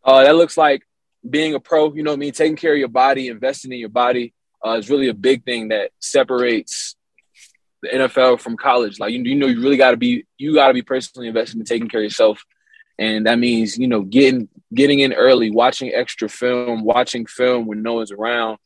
Uh, 0.04 0.24
that 0.24 0.36
looks 0.36 0.58
like 0.58 0.84
being 1.28 1.54
a 1.54 1.60
pro. 1.60 1.94
You 1.94 2.04
know, 2.04 2.14
I 2.14 2.16
mean, 2.16 2.32
taking 2.32 2.56
care 2.56 2.74
of 2.74 2.80
your 2.80 2.88
body, 2.88 3.28
investing 3.28 3.72
in 3.72 3.80
your 3.80 3.90
body 3.90 4.34
uh, 4.66 4.78
is 4.78 4.90
really 4.90 5.10
a 5.10 5.14
big 5.14 5.44
thing 5.44 5.70
that 5.70 5.92
separates 6.00 6.96
the 7.86 7.98
NFL 7.98 8.40
from 8.40 8.58
college. 8.58 9.00
Like 9.00 9.14
you, 9.14 9.22
you 9.24 9.36
know, 9.36 9.48
you 9.48 9.62
really 9.62 9.78
got 9.78 9.92
to 9.92 9.98
be 9.98 10.26
you 10.38 10.54
got 10.54 10.68
to 10.68 10.74
be 10.74 10.82
personally 10.82 11.28
invested 11.28 11.60
in 11.60 11.66
taking 11.66 11.88
care 11.88 12.02
of 12.02 12.06
yourself, 12.06 12.44
and 12.98 13.26
that 13.28 13.40
means 13.40 13.78
you 13.78 13.88
know 13.88 14.02
getting 14.02 14.50
getting 14.74 15.00
in 15.00 15.14
early, 15.14 15.52
watching 15.52 15.94
extra 15.94 16.28
film, 16.28 16.84
watching 16.84 17.26
film 17.26 17.66
when 17.66 17.82
no 17.82 17.96
one's 17.96 18.12
around, 18.12 18.58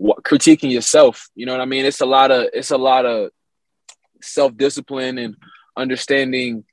critiquing 0.00 0.70
yourself. 0.70 1.28
You 1.34 1.46
know 1.46 1.52
what 1.52 1.60
I 1.60 1.66
mean? 1.66 1.84
It's 1.84 2.00
a 2.00 2.06
lot 2.06 2.30
of 2.30 2.48
it's 2.52 2.70
a 2.70 2.78
lot 2.78 3.06
of 3.06 3.30
self 4.22 4.56
discipline 4.56 5.18
and 5.18 5.36
understanding. 5.76 6.64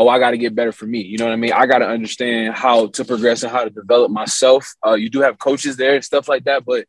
Oh, 0.00 0.08
I 0.08 0.20
got 0.20 0.30
to 0.30 0.38
get 0.38 0.54
better 0.54 0.70
for 0.70 0.86
me. 0.86 1.00
You 1.00 1.18
know 1.18 1.24
what 1.24 1.32
I 1.32 1.36
mean? 1.36 1.52
I 1.52 1.66
got 1.66 1.78
to 1.78 1.88
understand 1.88 2.54
how 2.54 2.86
to 2.86 3.04
progress 3.04 3.42
and 3.42 3.50
how 3.50 3.64
to 3.64 3.70
develop 3.70 4.12
myself. 4.12 4.72
Uh, 4.86 4.94
you 4.94 5.10
do 5.10 5.22
have 5.22 5.40
coaches 5.40 5.76
there 5.76 5.96
and 5.96 6.04
stuff 6.04 6.28
like 6.28 6.44
that, 6.44 6.64
but 6.64 6.86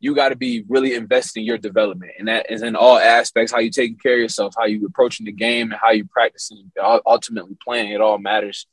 you 0.00 0.14
got 0.14 0.28
to 0.28 0.36
be 0.36 0.64
really 0.68 0.94
investing 0.94 1.44
your 1.44 1.58
development, 1.58 2.12
and 2.18 2.28
that 2.28 2.50
is 2.50 2.62
in 2.62 2.76
all 2.76 2.98
aspects. 2.98 3.52
How 3.52 3.58
you 3.58 3.70
taking 3.70 3.96
care 3.96 4.14
of 4.14 4.20
yourself, 4.20 4.54
how 4.56 4.66
you 4.66 4.86
approaching 4.86 5.26
the 5.26 5.32
game, 5.32 5.72
and 5.72 5.80
how 5.80 5.90
you 5.90 6.04
practicing. 6.04 6.70
Ultimately, 7.06 7.56
playing 7.62 7.92
it 7.92 8.00
all 8.00 8.18
matters, 8.18 8.66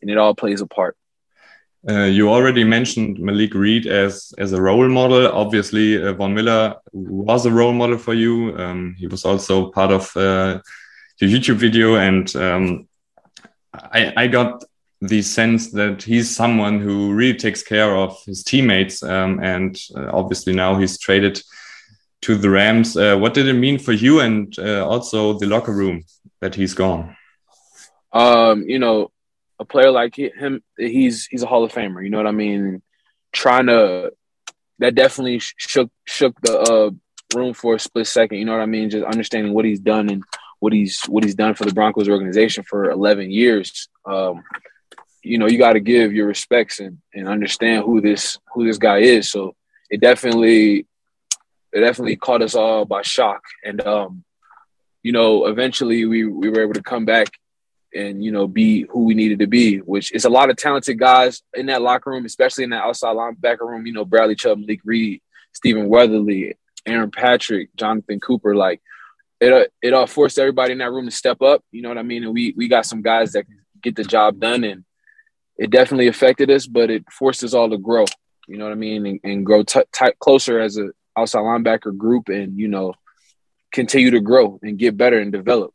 and 0.00 0.10
it 0.10 0.18
all 0.18 0.34
plays 0.34 0.60
a 0.60 0.66
part. 0.66 0.96
Uh, 1.88 2.04
you 2.04 2.28
already 2.28 2.62
mentioned 2.62 3.18
Malik 3.18 3.54
Reed 3.54 3.86
as 3.86 4.32
as 4.38 4.52
a 4.52 4.62
role 4.62 4.88
model. 4.88 5.26
Obviously, 5.32 6.00
uh, 6.00 6.12
Von 6.12 6.34
Miller 6.34 6.76
was 6.92 7.44
a 7.44 7.50
role 7.50 7.72
model 7.72 7.98
for 7.98 8.14
you. 8.14 8.56
Um, 8.56 8.94
he 8.98 9.08
was 9.08 9.24
also 9.24 9.70
part 9.70 9.90
of 9.90 10.16
uh, 10.16 10.60
your 11.18 11.30
YouTube 11.30 11.56
video, 11.56 11.96
and 11.96 12.34
um, 12.36 12.88
I, 13.74 14.12
I, 14.16 14.26
got 14.28 14.64
the 15.02 15.20
sense 15.20 15.72
that 15.72 16.00
he's 16.00 16.34
someone 16.34 16.80
who 16.80 17.12
really 17.12 17.36
takes 17.36 17.60
care 17.60 17.96
of 17.96 18.22
his 18.24 18.44
teammates. 18.44 19.02
Um, 19.02 19.40
and 19.42 19.76
uh, 19.96 20.10
obviously, 20.12 20.52
now 20.52 20.76
he's 20.76 20.96
traded 20.96 21.42
to 22.22 22.36
the 22.36 22.48
Rams. 22.48 22.96
Uh, 22.96 23.16
what 23.16 23.34
did 23.34 23.48
it 23.48 23.54
mean 23.54 23.80
for 23.80 23.92
you 23.92 24.20
and 24.20 24.56
uh, 24.60 24.86
also 24.88 25.36
the 25.38 25.46
locker 25.46 25.72
room 25.72 26.04
that 26.40 26.54
he's 26.54 26.72
gone? 26.72 27.16
Um, 28.12 28.62
you 28.62 28.78
know, 28.78 29.10
a 29.58 29.64
player 29.64 29.90
like 29.90 30.14
him, 30.14 30.62
he's 30.78 31.26
he's 31.26 31.42
a 31.42 31.46
Hall 31.46 31.64
of 31.64 31.72
Famer. 31.72 32.02
You 32.04 32.10
know 32.10 32.18
what 32.18 32.28
I 32.28 32.32
mean? 32.32 32.80
Trying 33.32 33.66
to 33.66 34.12
that 34.78 34.94
definitely 34.94 35.40
shook 35.40 35.90
shook 36.04 36.40
the 36.42 36.60
uh, 36.60 36.90
room 37.36 37.54
for 37.54 37.74
a 37.74 37.80
split 37.80 38.06
second. 38.06 38.38
You 38.38 38.44
know 38.44 38.52
what 38.52 38.62
I 38.62 38.66
mean? 38.66 38.88
Just 38.88 39.04
understanding 39.04 39.52
what 39.52 39.64
he's 39.64 39.80
done 39.80 40.10
and 40.10 40.22
what 40.60 40.72
he's 40.72 41.02
what 41.06 41.24
he's 41.24 41.34
done 41.34 41.54
for 41.54 41.64
the 41.64 41.74
Broncos 41.74 42.08
organization 42.08 42.62
for 42.62 42.88
11 42.88 43.32
years. 43.32 43.88
Um, 44.04 44.44
you 45.22 45.38
know, 45.38 45.46
you 45.46 45.58
got 45.58 45.74
to 45.74 45.80
give 45.80 46.12
your 46.12 46.26
respects 46.26 46.80
and, 46.80 46.98
and 47.14 47.28
understand 47.28 47.84
who 47.84 48.00
this 48.00 48.38
who 48.52 48.66
this 48.66 48.78
guy 48.78 48.98
is. 48.98 49.30
So 49.30 49.54
it 49.90 50.00
definitely 50.00 50.86
it 51.72 51.80
definitely 51.80 52.16
caught 52.16 52.42
us 52.42 52.54
all 52.54 52.84
by 52.84 53.02
shock. 53.02 53.42
And 53.64 53.80
um, 53.86 54.24
you 55.02 55.12
know, 55.12 55.46
eventually 55.46 56.04
we 56.04 56.24
we 56.24 56.50
were 56.50 56.62
able 56.62 56.74
to 56.74 56.82
come 56.82 57.04
back 57.04 57.28
and 57.94 58.24
you 58.24 58.32
know 58.32 58.46
be 58.46 58.86
who 58.90 59.04
we 59.04 59.14
needed 59.14 59.38
to 59.40 59.46
be, 59.46 59.78
which 59.78 60.12
is 60.12 60.24
a 60.24 60.30
lot 60.30 60.50
of 60.50 60.56
talented 60.56 60.98
guys 60.98 61.42
in 61.54 61.66
that 61.66 61.82
locker 61.82 62.10
room, 62.10 62.24
especially 62.24 62.64
in 62.64 62.70
that 62.70 62.84
outside 62.84 63.16
linebacker 63.16 63.60
room. 63.60 63.86
You 63.86 63.92
know, 63.92 64.04
Bradley 64.04 64.34
Chubb, 64.34 64.58
Malik 64.58 64.80
Reed, 64.84 65.22
Stephen 65.52 65.88
Weatherly, 65.88 66.56
Aaron 66.86 67.10
Patrick, 67.10 67.74
Jonathan 67.76 68.20
Cooper. 68.20 68.54
Like 68.56 68.80
it, 69.40 69.72
it 69.82 69.92
all 69.92 70.06
forced 70.06 70.38
everybody 70.38 70.72
in 70.72 70.78
that 70.78 70.90
room 70.90 71.04
to 71.04 71.10
step 71.10 71.42
up. 71.42 71.62
You 71.70 71.82
know 71.82 71.88
what 71.88 71.98
I 71.98 72.02
mean? 72.02 72.24
And 72.24 72.32
we 72.32 72.54
we 72.56 72.68
got 72.68 72.86
some 72.86 73.02
guys 73.02 73.32
that 73.32 73.46
can 73.46 73.58
get 73.82 73.96
the 73.96 74.04
job 74.04 74.40
done, 74.40 74.64
and 74.64 74.84
it 75.58 75.70
definitely 75.70 76.08
affected 76.08 76.50
us, 76.50 76.66
but 76.66 76.90
it 76.90 77.04
forced 77.10 77.44
us 77.44 77.54
all 77.54 77.70
to 77.70 77.78
grow. 77.78 78.04
You 78.48 78.58
know 78.58 78.64
what 78.64 78.72
I 78.72 78.76
mean? 78.76 79.06
And, 79.06 79.20
and 79.22 79.46
grow 79.46 79.62
t- 79.62 79.82
t- 79.92 80.12
closer 80.18 80.60
as 80.60 80.78
a 80.78 80.90
outside 81.16 81.40
linebacker 81.40 81.96
group, 81.96 82.28
and 82.28 82.58
you 82.58 82.68
know 82.68 82.94
continue 83.72 84.10
to 84.10 84.20
grow 84.20 84.58
and 84.62 84.78
get 84.78 84.96
better 84.96 85.18
and 85.18 85.32
develop. 85.32 85.72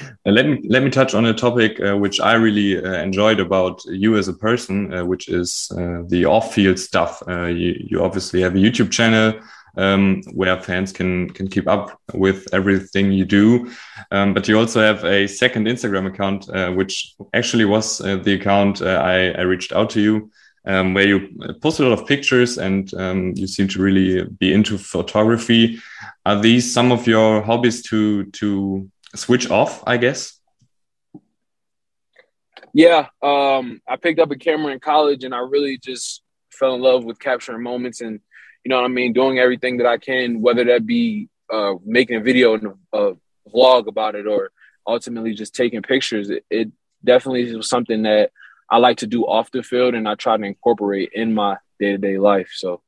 Uh, 0.00 0.30
let 0.30 0.46
me 0.46 0.60
let 0.68 0.82
me 0.82 0.90
touch 0.90 1.14
on 1.14 1.26
a 1.26 1.34
topic 1.34 1.80
uh, 1.80 1.96
which 1.96 2.20
I 2.20 2.34
really 2.34 2.82
uh, 2.82 3.02
enjoyed 3.02 3.40
about 3.40 3.84
you 3.84 4.16
as 4.16 4.28
a 4.28 4.32
person, 4.32 4.92
uh, 4.94 5.04
which 5.04 5.28
is 5.28 5.70
uh, 5.76 6.02
the 6.06 6.24
off-field 6.24 6.78
stuff. 6.78 7.22
Uh, 7.28 7.46
you, 7.46 7.74
you 7.78 8.02
obviously 8.02 8.40
have 8.40 8.54
a 8.54 8.58
YouTube 8.58 8.90
channel 8.90 9.40
um, 9.76 10.22
where 10.32 10.60
fans 10.60 10.92
can 10.92 11.30
can 11.30 11.48
keep 11.48 11.68
up 11.68 12.00
with 12.14 12.46
everything 12.52 13.12
you 13.12 13.24
do, 13.24 13.70
um, 14.10 14.34
but 14.34 14.48
you 14.48 14.58
also 14.58 14.80
have 14.80 15.04
a 15.04 15.26
second 15.26 15.66
Instagram 15.66 16.06
account, 16.06 16.48
which 16.76 17.14
actually 17.34 17.64
was 17.64 17.98
the 17.98 18.34
account 18.34 18.82
I, 18.82 19.30
I, 19.30 19.42
reached 19.42 19.72
out 19.72 19.90
to 19.90 20.00
you. 20.00 20.30
Um, 20.66 20.92
where 20.92 21.08
you 21.08 21.30
post 21.62 21.80
a 21.80 21.88
lot 21.88 21.98
of 21.98 22.06
pictures 22.06 22.58
and 22.58 22.92
um, 22.92 23.32
you 23.34 23.46
seem 23.46 23.66
to 23.68 23.80
really 23.80 24.24
be 24.24 24.52
into 24.52 24.76
photography. 24.76 25.80
Are 26.26 26.38
these 26.38 26.70
some 26.70 26.92
of 26.92 27.06
your 27.06 27.40
hobbies 27.40 27.82
to 27.84 28.24
to 28.24 28.90
switch 29.14 29.50
off, 29.50 29.82
I 29.86 29.96
guess? 29.96 30.40
Yeah, 32.72 33.08
um, 33.22 33.80
I 33.88 33.96
picked 33.96 34.20
up 34.20 34.30
a 34.30 34.36
camera 34.36 34.72
in 34.72 34.80
college, 34.80 35.24
and 35.24 35.34
I 35.34 35.38
really 35.38 35.78
just 35.78 36.22
fell 36.52 36.74
in 36.74 36.80
love 36.80 37.04
with 37.04 37.18
capturing 37.18 37.62
moments, 37.62 38.00
and 38.00 38.20
you 38.64 38.68
know 38.68 38.76
what 38.76 38.84
I 38.84 38.88
mean, 38.88 39.12
doing 39.12 39.38
everything 39.38 39.78
that 39.78 39.86
I 39.86 39.98
can, 39.98 40.40
whether 40.40 40.64
that 40.64 40.86
be 40.86 41.28
uh, 41.52 41.74
making 41.84 42.16
a 42.16 42.20
video 42.20 42.54
and 42.54 42.74
a 42.92 43.12
vlog 43.52 43.86
about 43.86 44.14
it, 44.14 44.26
or 44.26 44.50
ultimately 44.86 45.34
just 45.34 45.54
taking 45.54 45.82
pictures. 45.82 46.30
It, 46.30 46.44
it 46.50 46.70
definitely 47.04 47.54
was 47.56 47.68
something 47.68 48.02
that 48.02 48.30
I 48.70 48.78
like 48.78 48.98
to 48.98 49.06
do 49.06 49.24
off 49.24 49.50
the 49.50 49.62
field, 49.62 49.94
and 49.94 50.08
I 50.08 50.14
try 50.14 50.36
to 50.36 50.44
incorporate 50.44 51.10
in 51.14 51.34
my 51.34 51.56
day 51.78 51.92
to 51.92 51.98
day 51.98 52.18
life. 52.18 52.50
So 52.54 52.82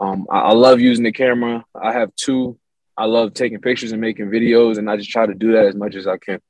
um, 0.00 0.26
I, 0.30 0.38
I, 0.40 0.52
love 0.52 0.80
using 0.80 1.04
the 1.04 1.12
camera. 1.12 1.64
I 1.74 1.92
have 1.92 2.14
two 2.16 2.58
I 2.98 3.04
love 3.04 3.32
taking 3.32 3.60
pictures 3.60 3.92
and 3.92 4.00
making 4.00 4.26
videos, 4.26 4.76
and 4.76 4.90
I 4.90 4.96
just 4.96 5.10
try 5.10 5.24
to 5.24 5.34
do 5.34 5.52
that 5.52 5.66
as 5.66 5.76
much 5.76 5.94
as 5.94 6.08
I 6.08 6.16
can. 6.18 6.40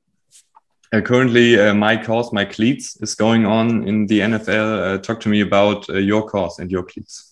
Uh, 0.91 1.03
currently, 1.03 1.61
uh, 1.61 1.75
my 1.75 2.03
cause, 2.03 2.33
my 2.33 2.47
cleats, 2.47 2.97
is 3.03 3.15
going 3.15 3.45
on 3.45 3.87
in 3.87 4.07
the 4.07 4.21
NFL. 4.21 4.95
Uh, 4.95 4.99
talk 4.99 5.21
to 5.21 5.29
me 5.29 5.43
about 5.43 5.89
uh, 5.91 5.99
your 5.99 6.27
cause 6.27 6.59
and 6.59 6.71
your 6.71 6.85
cleats. 6.85 7.28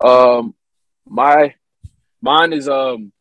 Um, 0.00 0.54
my 1.06 1.54
mine 2.22 2.52
is 2.52 2.68
um 2.68 3.12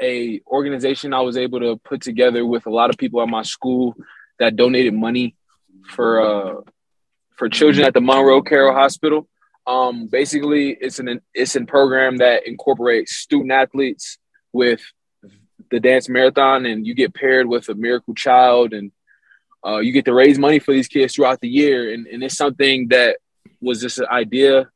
a 0.00 0.40
organization 0.46 1.12
I 1.12 1.20
was 1.20 1.36
able 1.36 1.60
to 1.60 1.76
put 1.76 2.02
together 2.02 2.44
with 2.44 2.66
a 2.66 2.70
lot 2.70 2.90
of 2.90 2.96
people 2.96 3.20
at 3.22 3.28
my 3.28 3.42
school 3.42 3.94
that 4.38 4.56
donated 4.56 4.94
money 4.94 5.36
for 5.88 6.20
uh 6.20 6.60
for 7.36 7.48
children 7.48 7.86
at 7.86 7.94
the 7.94 8.00
Monroe 8.00 8.42
Carell 8.42 8.74
Hospital. 8.74 9.26
Um, 9.66 10.08
basically, 10.08 10.76
it's 10.80 10.98
an 10.98 11.20
it's 11.32 11.56
a 11.56 11.64
program 11.64 12.18
that 12.18 12.46
incorporates 12.46 13.16
student 13.16 13.52
athletes 13.52 14.18
with 14.52 14.82
the 15.70 15.80
dance 15.80 16.08
marathon, 16.08 16.66
and 16.66 16.86
you 16.86 16.94
get 16.94 17.14
paired 17.14 17.46
with 17.46 17.68
a 17.68 17.74
miracle 17.74 18.14
child, 18.14 18.72
and 18.72 18.90
uh, 19.64 19.78
you 19.78 19.92
get 19.92 20.06
to 20.06 20.14
raise 20.14 20.38
money 20.38 20.58
for 20.58 20.72
these 20.72 20.88
kids 20.88 21.14
throughout 21.14 21.40
the 21.40 21.48
year. 21.48 21.92
And, 21.92 22.06
and 22.06 22.22
it's 22.22 22.36
something 22.36 22.88
that 22.88 23.18
was 23.60 23.80
just 23.80 23.98
an 23.98 24.06
idea 24.10 24.68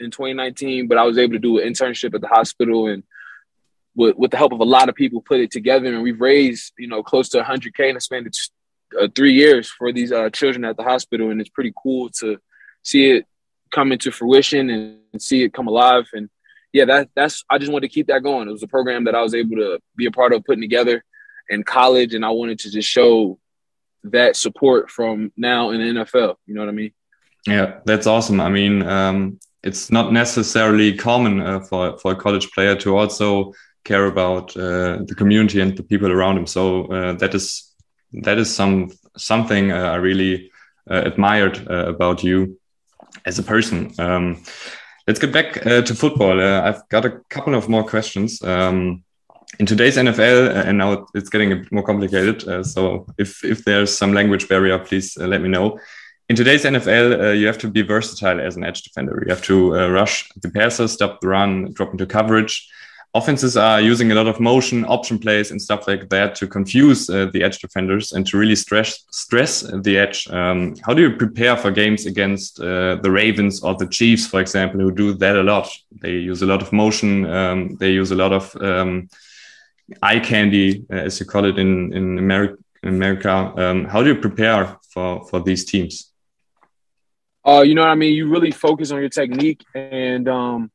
in 0.00 0.10
2019, 0.10 0.88
but 0.88 0.98
I 0.98 1.04
was 1.04 1.18
able 1.18 1.34
to 1.34 1.38
do 1.38 1.58
an 1.58 1.68
internship 1.68 2.14
at 2.14 2.20
the 2.20 2.28
hospital 2.28 2.88
and 2.88 3.02
with, 3.94 4.16
with 4.16 4.30
the 4.30 4.36
help 4.36 4.52
of 4.52 4.60
a 4.60 4.64
lot 4.64 4.88
of 4.88 4.94
people 4.94 5.20
put 5.20 5.40
it 5.40 5.50
together. 5.50 5.92
And 5.92 6.02
we've 6.02 6.20
raised, 6.20 6.72
you 6.78 6.88
know, 6.88 7.02
close 7.02 7.28
to 7.30 7.42
100K 7.42 7.90
in 7.90 7.96
a 7.96 8.00
span 8.00 8.26
of 8.26 8.34
uh, 9.00 9.08
three 9.14 9.34
years 9.34 9.68
for 9.68 9.92
these 9.92 10.12
uh, 10.12 10.30
children 10.30 10.64
at 10.64 10.76
the 10.76 10.82
hospital. 10.82 11.30
And 11.30 11.40
it's 11.40 11.50
pretty 11.50 11.72
cool 11.82 12.08
to 12.20 12.38
see 12.82 13.10
it 13.10 13.26
come 13.70 13.92
into 13.92 14.10
fruition 14.10 14.70
and, 14.70 14.98
and 15.12 15.22
see 15.22 15.42
it 15.42 15.52
come 15.52 15.68
alive. 15.68 16.08
And 16.12 16.28
yeah, 16.72 16.84
that 16.86 17.10
that's 17.14 17.44
I 17.50 17.58
just 17.58 17.72
wanted 17.72 17.88
to 17.88 17.94
keep 17.94 18.08
that 18.08 18.22
going. 18.22 18.48
It 18.48 18.52
was 18.52 18.62
a 18.62 18.68
program 18.68 19.04
that 19.04 19.14
I 19.14 19.22
was 19.22 19.34
able 19.34 19.56
to 19.56 19.80
be 19.96 20.06
a 20.06 20.10
part 20.10 20.32
of 20.32 20.44
putting 20.44 20.62
together 20.62 21.04
in 21.48 21.64
college, 21.64 22.14
and 22.14 22.24
I 22.24 22.30
wanted 22.30 22.60
to 22.60 22.70
just 22.70 22.88
show 22.88 23.38
that 24.04 24.36
support 24.36 24.90
from 24.90 25.32
now 25.36 25.70
in 25.70 25.80
the 25.80 26.00
NFL. 26.00 26.36
You 26.46 26.54
know 26.54 26.60
what 26.60 26.68
I 26.68 26.72
mean? 26.72 26.92
Yeah, 27.46 27.80
that's 27.84 28.06
awesome. 28.06 28.40
I 28.40 28.50
mean, 28.50 28.82
um, 28.82 29.40
it's 29.62 29.90
not 29.90 30.12
necessarily 30.12 30.96
common 30.96 31.40
uh, 31.40 31.60
for 31.60 31.98
for 31.98 32.12
a 32.12 32.16
college 32.16 32.50
player 32.52 32.74
to 32.76 32.96
also 32.96 33.52
care 33.84 34.06
about 34.06 34.56
uh, 34.56 34.98
the 35.06 35.14
community 35.16 35.60
and 35.60 35.76
the 35.76 35.82
people 35.82 36.10
around 36.10 36.36
him. 36.38 36.46
So 36.46 36.86
uh, 36.86 37.12
that 37.14 37.34
is 37.34 37.72
that 38.12 38.38
is 38.38 38.54
some 38.54 38.90
something 39.16 39.72
uh, 39.72 39.92
I 39.92 39.96
really 39.96 40.50
uh, 40.90 41.02
admired 41.04 41.66
uh, 41.68 41.86
about 41.86 42.22
you 42.22 42.58
as 43.26 43.38
a 43.38 43.42
person. 43.42 43.92
Um, 43.98 44.42
let's 45.06 45.20
get 45.20 45.32
back 45.32 45.54
to 45.62 45.94
football. 45.94 46.40
I've 46.40 46.88
got 46.88 47.04
a 47.04 47.20
couple 47.28 47.54
of 47.54 47.68
more 47.68 47.84
questions. 47.84 48.42
Um, 48.42 49.04
in 49.58 49.66
today's 49.66 49.96
NFL, 49.96 50.54
and 50.64 50.78
now 50.78 51.06
it's 51.12 51.28
getting 51.28 51.52
a 51.52 51.56
bit 51.56 51.72
more 51.72 51.82
complicated. 51.82 52.64
So 52.64 53.04
if 53.18 53.44
if 53.44 53.64
there's 53.64 53.96
some 53.96 54.14
language 54.14 54.48
barrier, 54.48 54.78
please 54.78 55.16
let 55.18 55.42
me 55.42 55.48
know. 55.48 55.78
In 56.30 56.36
today's 56.36 56.64
NFL, 56.64 57.20
uh, 57.20 57.32
you 57.32 57.48
have 57.48 57.58
to 57.58 57.68
be 57.68 57.82
versatile 57.82 58.40
as 58.40 58.54
an 58.56 58.62
edge 58.62 58.82
defender. 58.82 59.20
You 59.26 59.30
have 59.34 59.42
to 59.42 59.72
rush 59.90 60.30
the 60.40 60.48
passer, 60.48 60.86
stop 60.86 61.20
the 61.20 61.26
run, 61.26 61.72
drop 61.72 61.90
into 61.90 62.06
coverage 62.06 62.70
offenses 63.14 63.56
are 63.56 63.80
using 63.80 64.12
a 64.12 64.14
lot 64.14 64.28
of 64.28 64.38
motion, 64.38 64.84
option 64.84 65.18
plays, 65.18 65.50
and 65.50 65.60
stuff 65.60 65.88
like 65.88 66.08
that 66.10 66.34
to 66.36 66.46
confuse 66.46 67.10
uh, 67.10 67.26
the 67.32 67.42
edge 67.42 67.58
defenders 67.58 68.12
and 68.12 68.26
to 68.26 68.38
really 68.38 68.54
stress 68.54 69.04
stress 69.10 69.62
the 69.82 69.98
edge. 69.98 70.28
Um, 70.30 70.76
how 70.86 70.94
do 70.94 71.02
you 71.02 71.16
prepare 71.16 71.56
for 71.56 71.70
games 71.70 72.06
against 72.06 72.60
uh, 72.60 72.96
the 73.02 73.10
Ravens 73.10 73.62
or 73.62 73.74
the 73.74 73.86
Chiefs, 73.88 74.26
for 74.26 74.40
example, 74.40 74.80
who 74.80 74.92
do 74.92 75.14
that 75.14 75.36
a 75.36 75.42
lot? 75.42 75.68
They 76.00 76.12
use 76.12 76.42
a 76.42 76.46
lot 76.46 76.62
of 76.62 76.72
motion. 76.72 77.26
Um, 77.26 77.76
they 77.76 77.90
use 77.90 78.12
a 78.12 78.16
lot 78.16 78.32
of 78.32 78.54
um, 78.62 79.08
eye 80.02 80.20
candy, 80.20 80.84
uh, 80.92 81.06
as 81.06 81.18
you 81.18 81.26
call 81.26 81.44
it 81.44 81.58
in 81.58 81.92
in 81.92 82.18
America. 82.18 82.56
America. 82.82 83.52
Um, 83.56 83.84
how 83.84 84.02
do 84.02 84.08
you 84.08 84.20
prepare 84.20 84.78
for 84.94 85.26
for 85.28 85.40
these 85.42 85.64
teams? 85.64 86.09
Uh, 87.50 87.62
you 87.62 87.74
know 87.74 87.82
what 87.82 87.90
I 87.90 87.96
mean. 87.96 88.14
You 88.14 88.28
really 88.28 88.52
focus 88.52 88.92
on 88.92 89.00
your 89.00 89.08
technique, 89.08 89.64
and 89.74 90.28
um, 90.28 90.70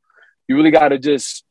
you 0.46 0.58
really 0.58 0.72
got 0.72 0.90
to 0.90 1.00
just 1.00 1.46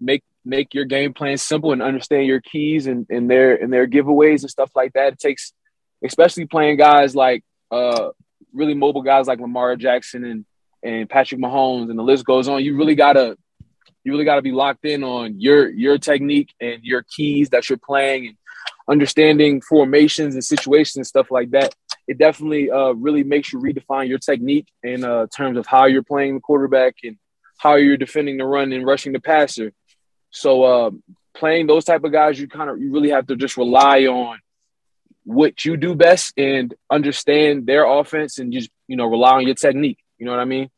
make 0.00 0.22
make 0.44 0.72
your 0.72 0.84
game 0.84 1.12
plan 1.12 1.36
simple 1.36 1.72
and 1.72 1.82
understand 1.82 2.26
your 2.26 2.40
keys 2.40 2.86
and, 2.86 3.04
and 3.10 3.28
their 3.28 3.56
and 3.56 3.72
their 3.72 3.88
giveaways 3.88 4.42
and 4.42 4.50
stuff 4.50 4.70
like 4.76 4.92
that. 4.92 5.14
It 5.14 5.18
takes, 5.18 5.52
especially 6.04 6.46
playing 6.46 6.76
guys 6.76 7.16
like 7.16 7.42
uh, 7.72 8.10
really 8.52 8.74
mobile 8.74 9.02
guys 9.02 9.26
like 9.26 9.40
Lamar 9.40 9.74
Jackson 9.74 10.24
and 10.24 10.46
and 10.84 11.10
Patrick 11.10 11.40
Mahomes 11.40 11.90
and 11.90 11.98
the 11.98 12.04
list 12.04 12.24
goes 12.24 12.46
on. 12.46 12.62
You 12.62 12.76
really 12.76 12.94
gotta 12.94 13.36
you 14.04 14.12
really 14.12 14.24
gotta 14.24 14.42
be 14.42 14.52
locked 14.52 14.84
in 14.84 15.02
on 15.02 15.40
your 15.40 15.68
your 15.70 15.98
technique 15.98 16.54
and 16.60 16.84
your 16.84 17.02
keys 17.02 17.48
that 17.48 17.68
you're 17.68 17.78
playing 17.78 18.28
and 18.28 18.36
understanding 18.88 19.60
formations 19.60 20.34
and 20.34 20.44
situations 20.44 20.96
and 20.96 21.06
stuff 21.06 21.30
like 21.30 21.50
that. 21.50 21.74
It 22.06 22.18
definitely 22.18 22.70
uh, 22.70 22.92
really 22.92 23.22
makes 23.22 23.52
you 23.52 23.60
redefine 23.60 24.08
your 24.08 24.18
technique 24.18 24.68
in 24.82 25.04
uh, 25.04 25.26
terms 25.34 25.58
of 25.58 25.66
how 25.66 25.86
you're 25.86 26.02
playing 26.02 26.34
the 26.34 26.40
quarterback 26.40 26.96
and 27.04 27.16
how 27.58 27.74
you're 27.74 27.96
defending 27.96 28.38
the 28.38 28.44
run 28.44 28.72
and 28.72 28.86
rushing 28.86 29.12
the 29.12 29.20
passer. 29.20 29.72
So 30.30 30.62
uh, 30.62 30.90
playing 31.34 31.66
those 31.66 31.84
type 31.84 32.04
of 32.04 32.12
guys, 32.12 32.40
you 32.40 32.48
kind 32.48 32.70
of 32.70 32.80
you 32.80 32.92
really 32.92 33.10
have 33.10 33.26
to 33.26 33.36
just 33.36 33.56
rely 33.56 34.06
on 34.06 34.38
what 35.24 35.64
you 35.64 35.76
do 35.76 35.94
best 35.94 36.32
and 36.38 36.74
understand 36.90 37.66
their 37.66 37.84
offense 37.84 38.38
and 38.38 38.52
just 38.52 38.70
you 38.86 38.96
know 38.96 39.06
rely 39.06 39.32
on 39.32 39.46
your 39.46 39.54
technique. 39.54 39.98
You 40.18 40.26
know 40.26 40.32
what 40.32 40.40
I 40.40 40.46
mean? 40.46 40.70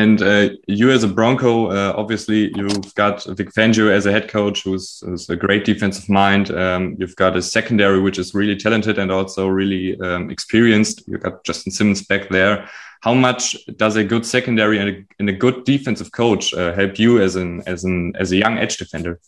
And 0.00 0.18
uh, 0.22 0.48
you, 0.66 0.90
as 0.90 1.04
a 1.04 1.08
Bronco, 1.08 1.52
uh, 1.70 1.92
obviously 1.96 2.40
you've 2.56 2.94
got 2.94 3.16
Vic 3.38 3.50
Fangio 3.56 3.86
as 3.90 4.06
a 4.06 4.12
head 4.12 4.26
coach, 4.28 4.64
who's, 4.64 4.86
who's 5.04 5.30
a 5.30 5.36
great 5.36 5.64
defensive 5.64 6.08
mind. 6.08 6.50
Um, 6.50 6.96
you've 6.98 7.14
got 7.14 7.36
a 7.36 7.42
secondary 7.42 8.00
which 8.00 8.18
is 8.18 8.34
really 8.34 8.56
talented 8.56 8.98
and 8.98 9.12
also 9.12 9.46
really 9.46 9.84
um, 10.00 10.30
experienced. 10.30 10.96
You've 11.06 11.22
got 11.22 11.44
Justin 11.44 11.70
Simmons 11.70 12.02
back 12.02 12.28
there 12.28 12.68
how 13.04 13.12
much 13.12 13.54
does 13.76 13.96
a 13.96 14.02
good 14.12 14.24
secondary 14.24 14.78
and 14.78 14.88
a, 14.88 15.04
and 15.18 15.28
a 15.28 15.32
good 15.44 15.64
defensive 15.64 16.10
coach 16.10 16.54
uh, 16.54 16.72
help 16.72 16.98
you 16.98 17.20
as 17.20 17.36
an 17.36 17.62
as 17.66 17.84
an 17.84 17.96
as 18.18 18.32
a 18.32 18.36
young 18.36 18.56
edge 18.56 18.78
defender? 18.78 19.20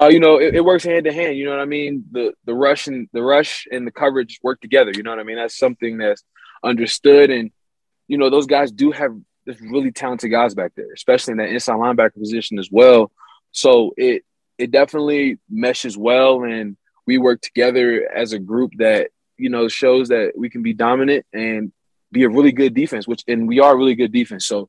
Uh, 0.00 0.08
you 0.08 0.18
know, 0.18 0.40
it, 0.40 0.54
it, 0.54 0.64
works 0.64 0.82
hand 0.82 1.04
to 1.04 1.12
hand. 1.12 1.36
You 1.36 1.44
know 1.44 1.50
what 1.50 1.60
I 1.60 1.66
mean? 1.66 2.04
The 2.10 2.32
the 2.46 2.54
rush 2.54 2.86
and 2.86 3.06
the 3.12 3.22
rush 3.22 3.68
and 3.70 3.86
the 3.86 3.90
coverage 4.02 4.40
work 4.42 4.62
together. 4.62 4.92
You 4.96 5.02
know 5.02 5.10
what 5.10 5.20
I 5.20 5.24
mean? 5.24 5.36
That's 5.36 5.58
something 5.58 5.98
that's 5.98 6.24
understood, 6.64 7.28
and 7.30 7.50
you 8.12 8.18
know 8.18 8.28
those 8.28 8.44
guys 8.44 8.70
do 8.70 8.90
have 8.90 9.16
this 9.46 9.58
really 9.62 9.90
talented 9.90 10.30
guys 10.30 10.54
back 10.54 10.72
there, 10.76 10.92
especially 10.94 11.32
in 11.32 11.38
that 11.38 11.48
inside 11.48 11.76
linebacker 11.76 12.18
position 12.18 12.58
as 12.58 12.68
well. 12.70 13.10
So 13.52 13.94
it 13.96 14.22
it 14.58 14.70
definitely 14.70 15.38
meshes 15.48 15.96
well, 15.96 16.44
and 16.44 16.76
we 17.06 17.16
work 17.16 17.40
together 17.40 18.06
as 18.14 18.34
a 18.34 18.38
group 18.38 18.72
that 18.76 19.12
you 19.38 19.48
know 19.48 19.66
shows 19.66 20.10
that 20.10 20.32
we 20.36 20.50
can 20.50 20.62
be 20.62 20.74
dominant 20.74 21.24
and 21.32 21.72
be 22.12 22.24
a 22.24 22.28
really 22.28 22.52
good 22.52 22.74
defense, 22.74 23.08
which 23.08 23.24
and 23.26 23.48
we 23.48 23.60
are 23.60 23.72
a 23.72 23.78
really 23.78 23.94
good 23.94 24.12
defense. 24.12 24.44
So, 24.44 24.68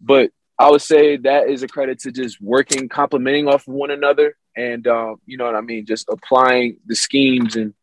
but 0.00 0.30
I 0.58 0.70
would 0.70 0.80
say 0.80 1.18
that 1.18 1.50
is 1.50 1.62
a 1.62 1.68
credit 1.68 1.98
to 2.00 2.10
just 2.10 2.40
working, 2.40 2.88
complementing 2.88 3.48
off 3.48 3.68
of 3.68 3.74
one 3.74 3.90
another, 3.90 4.34
and 4.56 4.86
um, 4.86 5.16
you 5.26 5.36
know 5.36 5.44
what 5.44 5.56
I 5.56 5.60
mean, 5.60 5.84
just 5.84 6.08
applying 6.08 6.78
the 6.86 6.96
schemes 6.96 7.54
and 7.54 7.74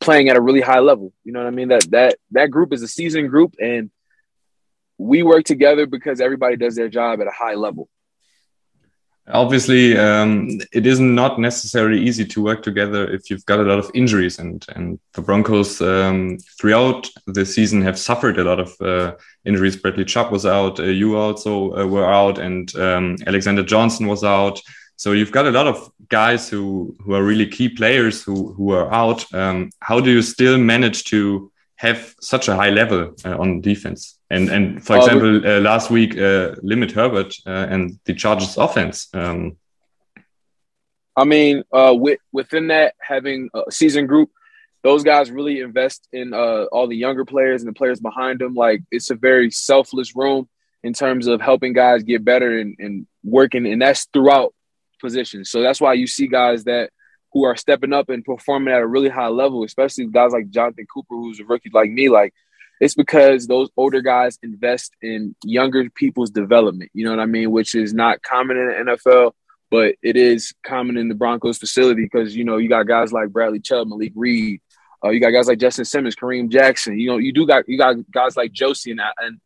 playing 0.00 0.30
at 0.30 0.36
a 0.36 0.40
really 0.40 0.62
high 0.62 0.80
level. 0.80 1.12
You 1.22 1.32
know 1.32 1.38
what 1.38 1.46
I 1.46 1.50
mean? 1.50 1.68
That 1.68 1.88
that 1.92 2.16
that 2.32 2.50
group 2.50 2.72
is 2.72 2.82
a 2.82 2.88
seasoned 2.88 3.30
group, 3.30 3.54
and 3.62 3.92
we 4.98 5.22
work 5.22 5.44
together 5.44 5.86
because 5.86 6.20
everybody 6.20 6.56
does 6.56 6.74
their 6.76 6.88
job 6.88 7.20
at 7.20 7.26
a 7.26 7.30
high 7.30 7.54
level. 7.54 7.88
Obviously, 9.28 9.96
um, 9.96 10.48
it 10.72 10.84
is 10.84 10.98
not 10.98 11.38
necessarily 11.38 12.00
easy 12.00 12.24
to 12.24 12.42
work 12.42 12.60
together 12.60 13.08
if 13.08 13.30
you've 13.30 13.46
got 13.46 13.60
a 13.60 13.62
lot 13.62 13.78
of 13.78 13.88
injuries, 13.94 14.40
and 14.40 14.66
and 14.74 14.98
the 15.14 15.22
Broncos 15.22 15.80
um, 15.80 16.38
throughout 16.58 17.08
the 17.26 17.46
season 17.46 17.82
have 17.82 17.96
suffered 17.96 18.38
a 18.38 18.44
lot 18.44 18.58
of 18.58 18.72
uh, 18.80 19.14
injuries. 19.44 19.76
Bradley 19.76 20.04
Chubb 20.04 20.32
was 20.32 20.44
out, 20.44 20.80
uh, 20.80 20.84
you 20.84 21.16
also 21.16 21.72
uh, 21.76 21.86
were 21.86 22.04
out, 22.04 22.38
and 22.38 22.74
um, 22.74 23.16
Alexander 23.24 23.62
Johnson 23.62 24.08
was 24.08 24.24
out. 24.24 24.60
So 24.96 25.12
you've 25.12 25.32
got 25.32 25.46
a 25.46 25.52
lot 25.52 25.68
of 25.68 25.88
guys 26.08 26.48
who 26.48 26.96
who 27.04 27.14
are 27.14 27.22
really 27.22 27.46
key 27.46 27.68
players 27.68 28.24
who 28.24 28.52
who 28.54 28.72
are 28.72 28.92
out. 28.92 29.32
Um, 29.32 29.70
how 29.78 30.00
do 30.00 30.10
you 30.10 30.22
still 30.22 30.58
manage 30.58 31.04
to 31.04 31.51
have 31.82 32.14
such 32.20 32.46
a 32.46 32.54
high 32.54 32.70
level 32.70 33.12
uh, 33.24 33.36
on 33.36 33.60
defense? 33.60 34.20
And 34.30 34.48
and 34.48 34.84
for 34.84 34.94
uh, 34.94 34.98
example, 34.98 35.46
uh, 35.46 35.60
last 35.60 35.90
week, 35.90 36.16
uh, 36.16 36.54
limit 36.62 36.92
Herbert 36.92 37.34
uh, 37.44 37.66
and 37.72 37.98
the 38.04 38.14
Chargers 38.14 38.56
offense. 38.56 39.08
Um, 39.12 39.56
I 41.16 41.24
mean, 41.24 41.64
uh, 41.72 41.94
with, 41.94 42.20
within 42.32 42.68
that, 42.68 42.94
having 43.00 43.50
a 43.52 43.70
season 43.70 44.06
group, 44.06 44.30
those 44.82 45.02
guys 45.02 45.30
really 45.30 45.60
invest 45.60 46.08
in 46.12 46.32
all 46.32 46.86
the 46.86 46.96
younger 46.96 47.24
players 47.24 47.62
and 47.62 47.68
the 47.68 47.78
players 47.78 48.00
behind 48.00 48.38
them. 48.38 48.54
Like 48.54 48.82
it's 48.90 49.10
a 49.10 49.16
very 49.16 49.50
selfless 49.50 50.16
room 50.16 50.48
in 50.82 50.92
terms 50.92 51.26
of 51.26 51.40
helping 51.40 51.74
guys 51.74 52.02
get 52.02 52.24
better 52.24 52.58
and, 52.58 52.76
and 52.78 53.06
working, 53.22 53.66
and 53.66 53.82
that's 53.82 54.06
throughout 54.12 54.54
positions. 55.00 55.50
So 55.50 55.62
that's 55.62 55.80
why 55.80 55.94
you 55.94 56.06
see 56.06 56.28
guys 56.28 56.64
that 56.64 56.90
who 57.32 57.44
are 57.44 57.56
stepping 57.56 57.92
up 57.92 58.08
and 58.08 58.24
performing 58.24 58.74
at 58.74 58.82
a 58.82 58.86
really 58.86 59.08
high 59.08 59.28
level, 59.28 59.64
especially 59.64 60.06
guys 60.06 60.32
like 60.32 60.50
Jonathan 60.50 60.86
Cooper, 60.92 61.14
who's 61.14 61.40
a 61.40 61.44
rookie 61.44 61.70
like 61.72 61.90
me. 61.90 62.08
Like 62.08 62.34
it's 62.80 62.94
because 62.94 63.46
those 63.46 63.70
older 63.76 64.02
guys 64.02 64.38
invest 64.42 64.94
in 65.02 65.34
younger 65.44 65.88
people's 65.90 66.30
development. 66.30 66.90
You 66.94 67.04
know 67.04 67.10
what 67.10 67.20
I 67.20 67.26
mean? 67.26 67.50
Which 67.50 67.74
is 67.74 67.94
not 67.94 68.22
common 68.22 68.56
in 68.56 68.66
the 68.66 68.92
NFL, 68.92 69.32
but 69.70 69.94
it 70.02 70.16
is 70.16 70.52
common 70.64 70.96
in 70.96 71.08
the 71.08 71.14
Broncos 71.14 71.58
facility 71.58 72.02
because 72.02 72.36
you 72.36 72.44
know 72.44 72.58
you 72.58 72.68
got 72.68 72.86
guys 72.86 73.12
like 73.12 73.30
Bradley 73.30 73.60
Chubb, 73.60 73.88
Malik 73.88 74.12
Reed, 74.14 74.60
uh, 75.04 75.10
you 75.10 75.20
got 75.20 75.30
guys 75.30 75.48
like 75.48 75.58
Justin 75.58 75.84
Simmons, 75.84 76.14
Kareem 76.14 76.48
Jackson. 76.48 76.98
You 76.98 77.08
know, 77.08 77.18
you 77.18 77.32
do 77.32 77.46
got 77.46 77.68
you 77.68 77.76
got 77.76 77.96
guys 78.10 78.36
like 78.36 78.52
Josey 78.52 78.92
and 78.92 79.00
and 79.18 79.40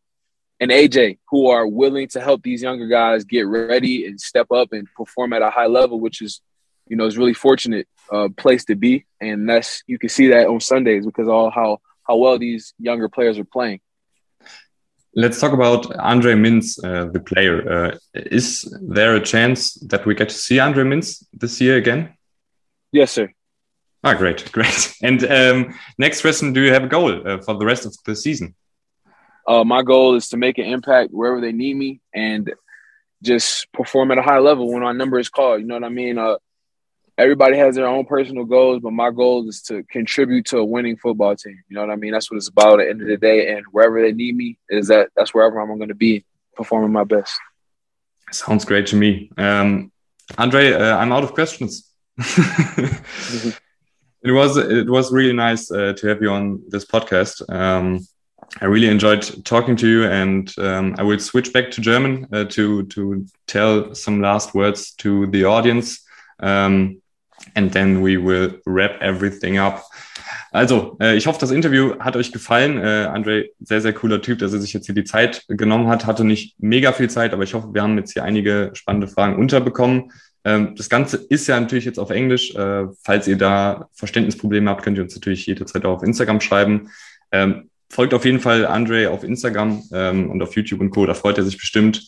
and 0.59 0.71
AJ 0.71 1.19
who 1.29 1.49
are 1.49 1.67
willing 1.67 2.07
to 2.09 2.21
help 2.21 2.43
these 2.43 2.61
younger 2.61 2.87
guys 2.87 3.23
get 3.23 3.47
ready 3.47 4.05
and 4.05 4.19
step 4.19 4.51
up 4.51 4.71
and 4.71 4.87
perform 4.95 5.33
at 5.33 5.41
a 5.41 5.49
high 5.49 5.67
level, 5.67 5.99
which 5.99 6.21
is 6.21 6.41
you 6.89 6.97
know 6.97 7.05
it's 7.05 7.17
really 7.17 7.33
fortunate 7.33 7.87
uh, 8.11 8.29
place 8.37 8.65
to 8.65 8.75
be, 8.75 9.05
and 9.21 9.49
that's 9.49 9.83
you 9.87 9.99
can 9.99 10.09
see 10.09 10.27
that 10.29 10.47
on 10.47 10.59
Sundays 10.59 11.05
because 11.05 11.27
all 11.27 11.49
how 11.49 11.79
how 12.03 12.17
well 12.17 12.37
these 12.37 12.73
younger 12.79 13.09
players 13.09 13.37
are 13.37 13.45
playing. 13.45 13.79
Let's 15.15 15.39
talk 15.39 15.51
about 15.51 15.95
Andre 15.95 16.35
Mintze, 16.35 16.77
uh, 16.83 17.11
the 17.11 17.19
player. 17.19 17.55
Uh, 17.67 17.97
is 18.13 18.61
there 18.81 19.15
a 19.15 19.23
chance 19.23 19.73
that 19.87 20.05
we 20.05 20.13
get 20.13 20.29
to 20.29 20.35
see 20.35 20.59
Andre 20.59 20.83
Mintze 20.83 21.25
this 21.33 21.59
year 21.59 21.77
again? 21.77 22.13
Yes, 22.91 23.11
sir. 23.11 23.31
Ah, 24.03 24.13
great, 24.13 24.51
great. 24.57 24.93
And 25.01 25.23
um, 25.25 25.73
next 25.97 26.21
question: 26.21 26.53
Do 26.53 26.61
you 26.61 26.71
have 26.71 26.83
a 26.83 26.87
goal 26.87 27.27
uh, 27.27 27.39
for 27.39 27.55
the 27.55 27.65
rest 27.65 27.85
of 27.85 27.95
the 28.05 28.15
season? 28.15 28.55
Uh, 29.47 29.63
my 29.63 29.81
goal 29.81 30.15
is 30.15 30.27
to 30.29 30.37
make 30.37 30.57
an 30.57 30.65
impact 30.65 31.11
wherever 31.11 31.39
they 31.39 31.53
need 31.53 31.75
me 31.75 32.01
and 32.13 32.53
just 33.23 33.71
perform 33.71 34.11
at 34.11 34.17
a 34.17 34.21
high 34.21 34.39
level 34.39 34.71
when 34.71 34.83
our 34.83 34.93
number 34.93 35.17
is 35.17 35.29
called. 35.29 35.61
You 35.61 35.67
know 35.67 35.75
what 35.75 35.83
I 35.83 35.89
mean? 35.89 36.17
Uh, 36.17 36.35
everybody 37.17 37.57
has 37.57 37.75
their 37.75 37.87
own 37.87 38.05
personal 38.05 38.45
goals, 38.45 38.81
but 38.81 38.93
my 38.93 39.11
goal 39.11 39.47
is 39.49 39.61
to 39.63 39.83
contribute 39.83 40.45
to 40.47 40.59
a 40.59 40.65
winning 40.65 40.97
football 40.97 41.35
team. 41.35 41.61
You 41.67 41.75
know 41.75 41.81
what 41.81 41.91
I 41.91 41.95
mean? 41.95 42.11
That's 42.11 42.29
what 42.29 42.37
it's 42.37 42.49
about 42.49 42.79
at 42.79 42.85
the 42.85 42.89
end 42.91 43.01
of 43.01 43.07
the 43.07 43.17
day. 43.17 43.53
And 43.53 43.65
wherever 43.71 44.01
they 44.01 44.11
need 44.11 44.35
me, 44.35 44.57
is 44.69 44.87
that 44.87 45.09
that's 45.15 45.33
wherever 45.33 45.59
I'm 45.59 45.77
going 45.77 45.89
to 45.89 45.95
be 45.95 46.25
performing 46.55 46.91
my 46.91 47.03
best. 47.03 47.39
Sounds 48.31 48.65
great 48.65 48.87
to 48.87 48.95
me. 48.95 49.31
Um, 49.37 49.91
Andre, 50.37 50.73
uh, 50.73 50.97
I'm 50.97 51.11
out 51.11 51.23
of 51.23 51.33
questions. 51.33 51.89
mm-hmm. 52.19 53.49
It 54.23 54.31
was 54.31 54.57
it 54.57 54.89
was 54.89 55.13
really 55.13 55.31
nice 55.31 55.71
uh, 55.71 55.93
to 55.93 56.07
have 56.07 56.21
you 56.21 56.31
on 56.31 56.61
this 56.67 56.83
podcast. 56.83 57.47
Um, 57.53 58.05
I 58.59 58.65
really 58.65 58.87
enjoyed 58.87 59.45
talking 59.45 59.75
to 59.77 59.87
you, 59.87 60.05
and 60.05 60.53
um, 60.57 60.95
I 60.97 61.03
will 61.03 61.19
switch 61.19 61.53
back 61.53 61.71
to 61.71 61.81
German 61.81 62.27
uh, 62.33 62.45
to 62.45 62.83
to 62.87 63.25
tell 63.45 63.93
some 63.93 64.19
last 64.19 64.55
words 64.55 64.91
to 64.95 65.27
the 65.27 65.45
audience. 65.45 66.03
Um, 66.39 67.01
and 67.55 67.71
then 67.71 68.03
we 68.03 68.17
will 68.17 68.61
wrap 68.65 69.01
everything 69.01 69.57
up. 69.59 69.83
Also, 70.51 70.97
äh, 70.99 71.15
ich 71.15 71.27
hoffe, 71.27 71.39
das 71.39 71.51
Interview 71.51 71.99
hat 71.99 72.15
euch 72.15 72.31
gefallen. 72.31 72.77
Äh, 72.77 73.07
Andre, 73.11 73.49
sehr, 73.59 73.81
sehr 73.81 73.93
cooler 73.93 74.21
Typ, 74.21 74.39
dass 74.39 74.53
er 74.53 74.59
sich 74.59 74.73
jetzt 74.73 74.85
hier 74.85 74.95
die 74.95 75.03
Zeit 75.03 75.43
genommen 75.47 75.87
hat. 75.87 76.05
Hatte 76.05 76.23
nicht 76.23 76.55
mega 76.59 76.91
viel 76.93 77.09
Zeit, 77.09 77.33
aber 77.33 77.43
ich 77.43 77.53
hoffe, 77.53 77.73
wir 77.73 77.83
haben 77.83 77.97
jetzt 77.97 78.13
hier 78.13 78.23
einige 78.23 78.71
spannende 78.73 79.07
Fragen 79.07 79.35
unterbekommen. 79.37 80.11
Ähm, 80.43 80.75
das 80.75 80.89
Ganze 80.89 81.17
ist 81.17 81.47
ja 81.47 81.59
natürlich 81.59 81.85
jetzt 81.85 81.99
auf 81.99 82.09
Englisch. 82.09 82.55
Äh, 82.55 82.85
falls 83.03 83.27
ihr 83.27 83.37
da 83.37 83.89
Verständnisprobleme 83.93 84.69
habt, 84.69 84.83
könnt 84.83 84.97
ihr 84.97 85.03
uns 85.03 85.15
natürlich 85.15 85.45
jederzeit 85.45 85.85
auch 85.85 85.97
auf 85.97 86.03
Instagram 86.03 86.41
schreiben. 86.41 86.89
Ähm, 87.31 87.69
folgt 87.89 88.13
auf 88.13 88.25
jeden 88.25 88.39
Fall 88.39 88.65
Andre 88.65 89.09
auf 89.09 89.23
Instagram 89.23 89.83
ähm, 89.91 90.29
und 90.29 90.41
auf 90.41 90.55
YouTube 90.55 90.81
und 90.81 90.91
Co. 90.91 91.05
Da 91.05 91.13
freut 91.13 91.37
er 91.37 91.43
sich 91.43 91.57
bestimmt. 91.57 92.01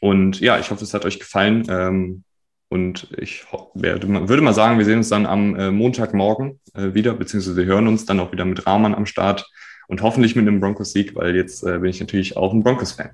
Und 0.00 0.40
ja, 0.40 0.58
ich 0.58 0.70
hoffe, 0.70 0.82
es 0.82 0.94
hat 0.94 1.04
euch 1.04 1.18
gefallen. 1.18 2.24
Und 2.70 3.08
ich 3.18 3.44
würde 3.74 4.42
mal 4.42 4.54
sagen, 4.54 4.78
wir 4.78 4.84
sehen 4.84 4.98
uns 4.98 5.08
dann 5.08 5.26
am 5.26 5.56
äh, 5.56 5.72
Montagmorgen 5.72 6.60
äh, 6.74 6.94
wieder, 6.94 7.14
beziehungsweise 7.14 7.56
wir 7.56 7.64
hören 7.64 7.88
uns 7.88 8.06
dann 8.06 8.20
auch 8.20 8.30
wieder 8.30 8.44
mit 8.44 8.64
Rahman 8.64 8.94
am 8.94 9.06
Start 9.06 9.50
und 9.88 10.02
hoffentlich 10.02 10.36
mit 10.36 10.46
einem 10.46 10.60
Broncos-Sieg, 10.60 11.16
weil 11.16 11.34
jetzt 11.34 11.64
äh, 11.64 11.78
bin 11.78 11.90
ich 11.90 11.98
natürlich 11.98 12.36
auch 12.36 12.52
ein 12.52 12.62
Broncos-Fan. 12.62 13.10